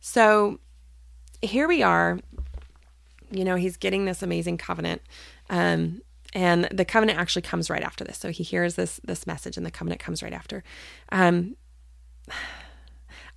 So 0.00 0.58
here 1.40 1.68
we 1.68 1.84
are. 1.84 2.18
You 3.34 3.44
know, 3.44 3.56
he's 3.56 3.76
getting 3.76 4.04
this 4.04 4.22
amazing 4.22 4.58
covenant 4.58 5.02
um, 5.50 6.00
and 6.34 6.64
the 6.64 6.84
covenant 6.84 7.18
actually 7.18 7.42
comes 7.42 7.70
right 7.70 7.82
after 7.82 8.04
this. 8.04 8.18
So 8.18 8.30
he 8.30 8.42
hears 8.42 8.74
this 8.74 9.00
this 9.04 9.26
message, 9.26 9.56
and 9.56 9.64
the 9.64 9.70
covenant 9.70 10.00
comes 10.00 10.22
right 10.22 10.32
after. 10.32 10.64
Um, 11.12 11.56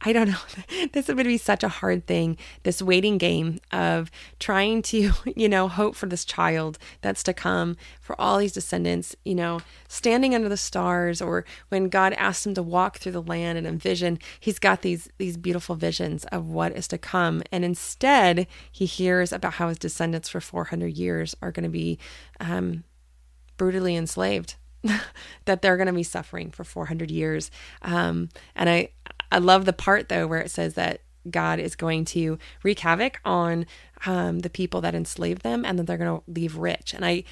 I 0.02 0.14
don't 0.14 0.30
know. 0.30 0.38
this 0.94 1.08
would 1.08 1.18
be 1.18 1.38
such 1.38 1.64
a 1.64 1.70
hard 1.70 2.06
thing. 2.06 2.38
This 2.64 2.82
waiting 2.82 3.18
game 3.18 3.60
of 3.72 4.12
trying 4.40 4.82
to, 4.84 5.12
you 5.36 5.50
know, 5.50 5.68
hope 5.68 5.96
for 5.96 6.06
this 6.06 6.24
child 6.24 6.78
that's 7.02 7.24
to 7.24 7.34
come, 7.34 7.78
for 8.00 8.20
all 8.22 8.38
these 8.38 8.54
descendants, 8.54 9.16
you 9.26 9.36
know, 9.36 9.60
standing 9.88 10.36
under 10.36 10.50
the 10.50 10.58
stars, 10.58 11.22
or 11.22 11.46
when 11.70 11.90
God 11.90 12.14
asks 12.14 12.46
him 12.46 12.54
to 12.54 12.64
walk 12.64 13.00
through 13.00 13.14
the 13.14 13.22
land 13.22 13.58
and 13.58 13.66
envision, 13.66 14.20
he's 14.40 14.60
got 14.60 14.82
these 14.82 15.10
these 15.18 15.38
beautiful 15.38 15.76
visions 15.76 16.26
of 16.26 16.46
what 16.48 16.76
is 16.76 16.88
to 16.90 16.98
come, 16.98 17.42
and 17.52 17.66
instead 17.66 18.48
he 18.72 18.86
hears 18.86 19.32
about 19.32 19.56
how 19.56 19.70
his 19.70 19.80
descendants 19.80 20.30
for 20.30 20.40
400 20.40 20.96
years 20.96 21.36
are 21.42 21.52
going 21.52 21.64
to 21.64 21.70
be 21.70 21.98
um, 22.40 22.84
brutally 23.58 23.96
enslaved. 23.96 24.56
that 25.46 25.62
they're 25.62 25.78
going 25.78 25.88
to 25.88 25.94
be 25.94 26.04
suffering 26.04 26.52
for 26.52 26.64
400 26.64 27.12
years. 27.12 27.52
Um, 27.82 28.30
and 28.56 28.70
I, 28.70 28.90
I 29.32 29.40
love 29.40 29.66
the 29.66 29.74
part 29.74 30.10
though 30.10 30.28
where 30.28 30.42
it 30.42 30.52
says 30.52 30.76
that 30.76 31.02
God 31.30 31.60
is 31.60 31.76
going 31.76 32.06
to 32.06 32.38
wreak 32.64 32.80
havoc 32.80 33.20
on 33.26 33.66
um, 34.06 34.40
the 34.40 34.50
people 34.50 34.82
that 34.82 34.96
enslaved 34.96 35.42
them 35.42 35.66
and 35.66 35.78
that 35.78 35.88
they're 35.88 35.98
going 35.98 36.20
to 36.20 36.32
leave 36.32 36.56
rich. 36.56 36.94
And 36.94 37.06
I, 37.06 37.24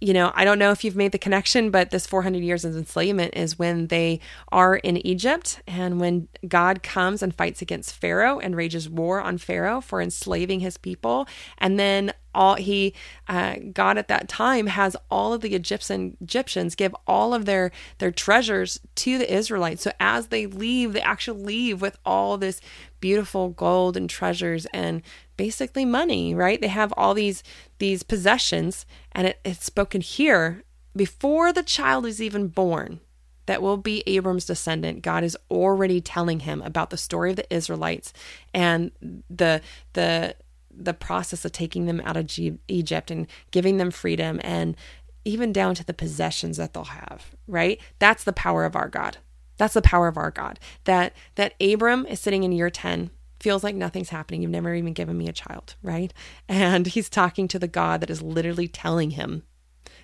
you 0.00 0.12
know, 0.12 0.30
I 0.34 0.44
don't 0.44 0.58
know 0.58 0.72
if 0.72 0.84
you've 0.84 0.96
made 0.96 1.12
the 1.12 1.18
connection, 1.18 1.70
but 1.70 1.90
this 1.90 2.06
400 2.06 2.42
years 2.42 2.64
of 2.64 2.76
enslavement 2.76 3.34
is 3.34 3.58
when 3.58 3.86
they 3.86 4.20
are 4.52 4.76
in 4.76 4.98
Egypt 5.06 5.62
and 5.66 5.98
when 5.98 6.28
God 6.46 6.82
comes 6.82 7.22
and 7.22 7.34
fights 7.34 7.62
against 7.62 7.94
Pharaoh 7.94 8.38
and 8.38 8.54
rages 8.54 8.90
war 8.90 9.22
on 9.22 9.38
Pharaoh 9.38 9.80
for 9.80 10.02
enslaving 10.02 10.60
his 10.60 10.76
people. 10.76 11.26
And 11.56 11.80
then 11.80 12.12
all 12.34 12.56
he 12.56 12.92
uh, 13.28 13.56
God 13.72 13.96
at 13.96 14.08
that 14.08 14.28
time 14.28 14.66
has 14.66 14.94
all 15.10 15.32
of 15.32 15.40
the 15.40 15.54
Egyptian 15.54 16.18
Egyptians 16.20 16.74
give 16.74 16.94
all 17.06 17.32
of 17.32 17.46
their 17.46 17.72
their 17.96 18.12
treasures 18.12 18.78
to 18.96 19.16
the 19.16 19.32
Israelites. 19.32 19.82
So 19.82 19.92
as 19.98 20.26
they 20.26 20.46
leave, 20.46 20.92
they 20.92 21.00
actually 21.00 21.42
leave 21.42 21.80
with 21.80 21.96
all 22.04 22.36
this 22.36 22.60
beautiful 23.00 23.48
gold 23.48 23.96
and 23.96 24.08
treasures 24.10 24.66
and 24.66 25.02
basically 25.36 25.84
money, 25.84 26.34
right? 26.34 26.60
They 26.60 26.68
have 26.68 26.92
all 26.96 27.14
these 27.14 27.42
these 27.78 28.02
possessions, 28.02 28.86
and 29.12 29.28
it, 29.28 29.40
it's 29.44 29.64
spoken 29.64 30.00
here 30.00 30.64
before 30.94 31.52
the 31.52 31.62
child 31.62 32.06
is 32.06 32.22
even 32.22 32.48
born 32.48 33.00
that 33.46 33.62
will 33.62 33.76
be 33.76 34.02
Abram's 34.06 34.44
descendant. 34.44 35.02
God 35.02 35.24
is 35.24 35.36
already 35.50 36.00
telling 36.00 36.40
him 36.40 36.60
about 36.62 36.90
the 36.90 36.96
story 36.96 37.30
of 37.30 37.36
the 37.36 37.54
Israelites 37.54 38.12
and 38.52 38.90
the 39.30 39.62
the 39.94 40.36
the 40.78 40.94
process 40.94 41.44
of 41.44 41.52
taking 41.52 41.86
them 41.86 42.02
out 42.04 42.16
of 42.16 42.26
G- 42.26 42.58
Egypt 42.68 43.10
and 43.10 43.26
giving 43.50 43.78
them 43.78 43.90
freedom 43.90 44.40
and 44.44 44.76
even 45.24 45.52
down 45.52 45.74
to 45.74 45.84
the 45.84 45.94
possessions 45.94 46.58
that 46.58 46.74
they'll 46.74 46.84
have, 46.84 47.34
right? 47.48 47.80
That's 47.98 48.24
the 48.24 48.32
power 48.32 48.64
of 48.64 48.76
our 48.76 48.88
God. 48.88 49.16
That's 49.56 49.74
the 49.74 49.82
power 49.82 50.06
of 50.06 50.18
our 50.18 50.30
God. 50.30 50.60
That 50.84 51.14
that 51.36 51.54
Abram 51.60 52.06
is 52.06 52.20
sitting 52.20 52.42
in 52.42 52.52
year 52.52 52.70
10 52.70 53.10
feels 53.40 53.64
like 53.64 53.74
nothing's 53.74 54.10
happening. 54.10 54.42
You've 54.42 54.50
never 54.50 54.74
even 54.74 54.92
given 54.92 55.18
me 55.18 55.28
a 55.28 55.32
child, 55.32 55.74
right? 55.82 56.12
And 56.48 56.86
he's 56.86 57.08
talking 57.08 57.48
to 57.48 57.58
the 57.58 57.68
God 57.68 58.00
that 58.00 58.10
is 58.10 58.22
literally 58.22 58.68
telling 58.68 59.12
him 59.12 59.42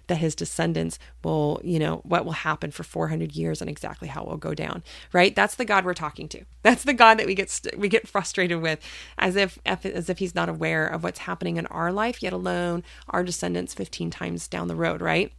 that 0.09 0.17
his 0.17 0.35
descendants 0.35 0.99
will, 1.23 1.61
you 1.63 1.79
know, 1.79 2.01
what 2.05 2.25
will 2.25 2.33
happen 2.33 2.71
for 2.71 2.83
400 2.83 3.33
years 3.33 3.61
and 3.61 3.71
exactly 3.71 4.09
how 4.09 4.23
it 4.23 4.29
will 4.29 4.37
go 4.37 4.55
down, 4.55 4.83
right? 5.13 5.35
That's 5.35 5.55
the 5.55 5.65
God 5.65 5.85
we're 5.85 5.95
talking 5.95 6.29
to. 6.31 6.45
That's 6.63 6.85
the 6.85 6.93
God 6.93 7.19
that 7.19 7.27
we 7.27 7.35
get 7.35 7.61
we 7.77 7.89
get 7.89 8.09
frustrated 8.09 8.61
with 8.61 8.81
as 9.19 9.37
if 9.37 9.59
as 9.65 10.09
if 10.11 10.19
he's 10.19 10.35
not 10.35 10.49
aware 10.49 10.87
of 10.87 11.03
what's 11.03 11.21
happening 11.21 11.57
in 11.57 11.67
our 11.67 11.93
life, 11.93 12.23
yet 12.23 12.33
alone 12.33 12.83
our 13.09 13.23
descendants 13.23 13.75
15 13.75 14.11
times 14.11 14.49
down 14.49 14.69
the 14.69 14.77
road, 14.77 15.01
right? 15.01 15.33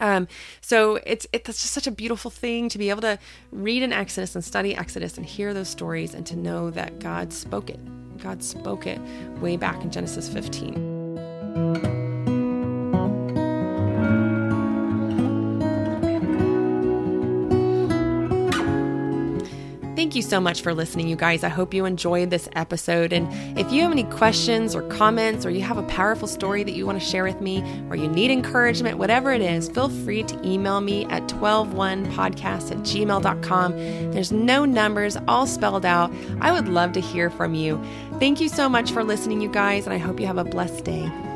Um, 0.00 0.28
so 0.60 0.98
it's 1.06 1.26
it's 1.32 1.46
just 1.46 1.72
such 1.72 1.86
a 1.86 1.90
beautiful 1.90 2.30
thing 2.30 2.68
to 2.70 2.78
be 2.78 2.90
able 2.90 3.02
to 3.02 3.18
read 3.50 3.82
in 3.82 3.92
Exodus 3.92 4.34
and 4.34 4.44
study 4.44 4.74
Exodus 4.74 5.16
and 5.16 5.26
hear 5.26 5.54
those 5.54 5.68
stories 5.68 6.14
and 6.14 6.26
to 6.26 6.36
know 6.36 6.70
that 6.70 6.98
God 6.98 7.32
spoke 7.32 7.70
it. 7.70 7.80
God 8.18 8.42
spoke 8.42 8.86
it 8.86 9.00
way 9.40 9.56
back 9.56 9.82
in 9.82 9.90
Genesis 9.90 10.28
15. 10.28 12.01
You 20.22 20.28
so 20.28 20.40
much 20.40 20.62
for 20.62 20.72
listening, 20.72 21.08
you 21.08 21.16
guys. 21.16 21.42
I 21.42 21.48
hope 21.48 21.74
you 21.74 21.84
enjoyed 21.84 22.30
this 22.30 22.48
episode. 22.54 23.12
And 23.12 23.28
if 23.58 23.72
you 23.72 23.82
have 23.82 23.92
any 23.92 24.04
questions 24.04 24.74
or 24.74 24.82
comments, 24.82 25.44
or 25.44 25.50
you 25.50 25.62
have 25.62 25.78
a 25.78 25.82
powerful 25.84 26.28
story 26.28 26.62
that 26.64 26.72
you 26.72 26.86
want 26.86 27.00
to 27.00 27.04
share 27.04 27.24
with 27.24 27.40
me, 27.40 27.62
or 27.90 27.96
you 27.96 28.08
need 28.08 28.30
encouragement, 28.30 28.98
whatever 28.98 29.32
it 29.32 29.42
is, 29.42 29.68
feel 29.68 29.88
free 29.88 30.22
to 30.24 30.48
email 30.48 30.80
me 30.80 31.04
at 31.06 31.26
121podcast 31.28 32.70
at 32.70 32.78
gmail.com. 32.78 33.76
There's 34.12 34.32
no 34.32 34.64
numbers, 34.64 35.16
all 35.26 35.46
spelled 35.46 35.84
out. 35.84 36.12
I 36.40 36.52
would 36.52 36.68
love 36.68 36.92
to 36.92 37.00
hear 37.00 37.28
from 37.30 37.54
you. 37.54 37.82
Thank 38.18 38.40
you 38.40 38.48
so 38.48 38.68
much 38.68 38.92
for 38.92 39.02
listening, 39.02 39.40
you 39.40 39.50
guys, 39.50 39.86
and 39.86 39.94
I 39.94 39.98
hope 39.98 40.20
you 40.20 40.26
have 40.26 40.38
a 40.38 40.44
blessed 40.44 40.84
day. 40.84 41.31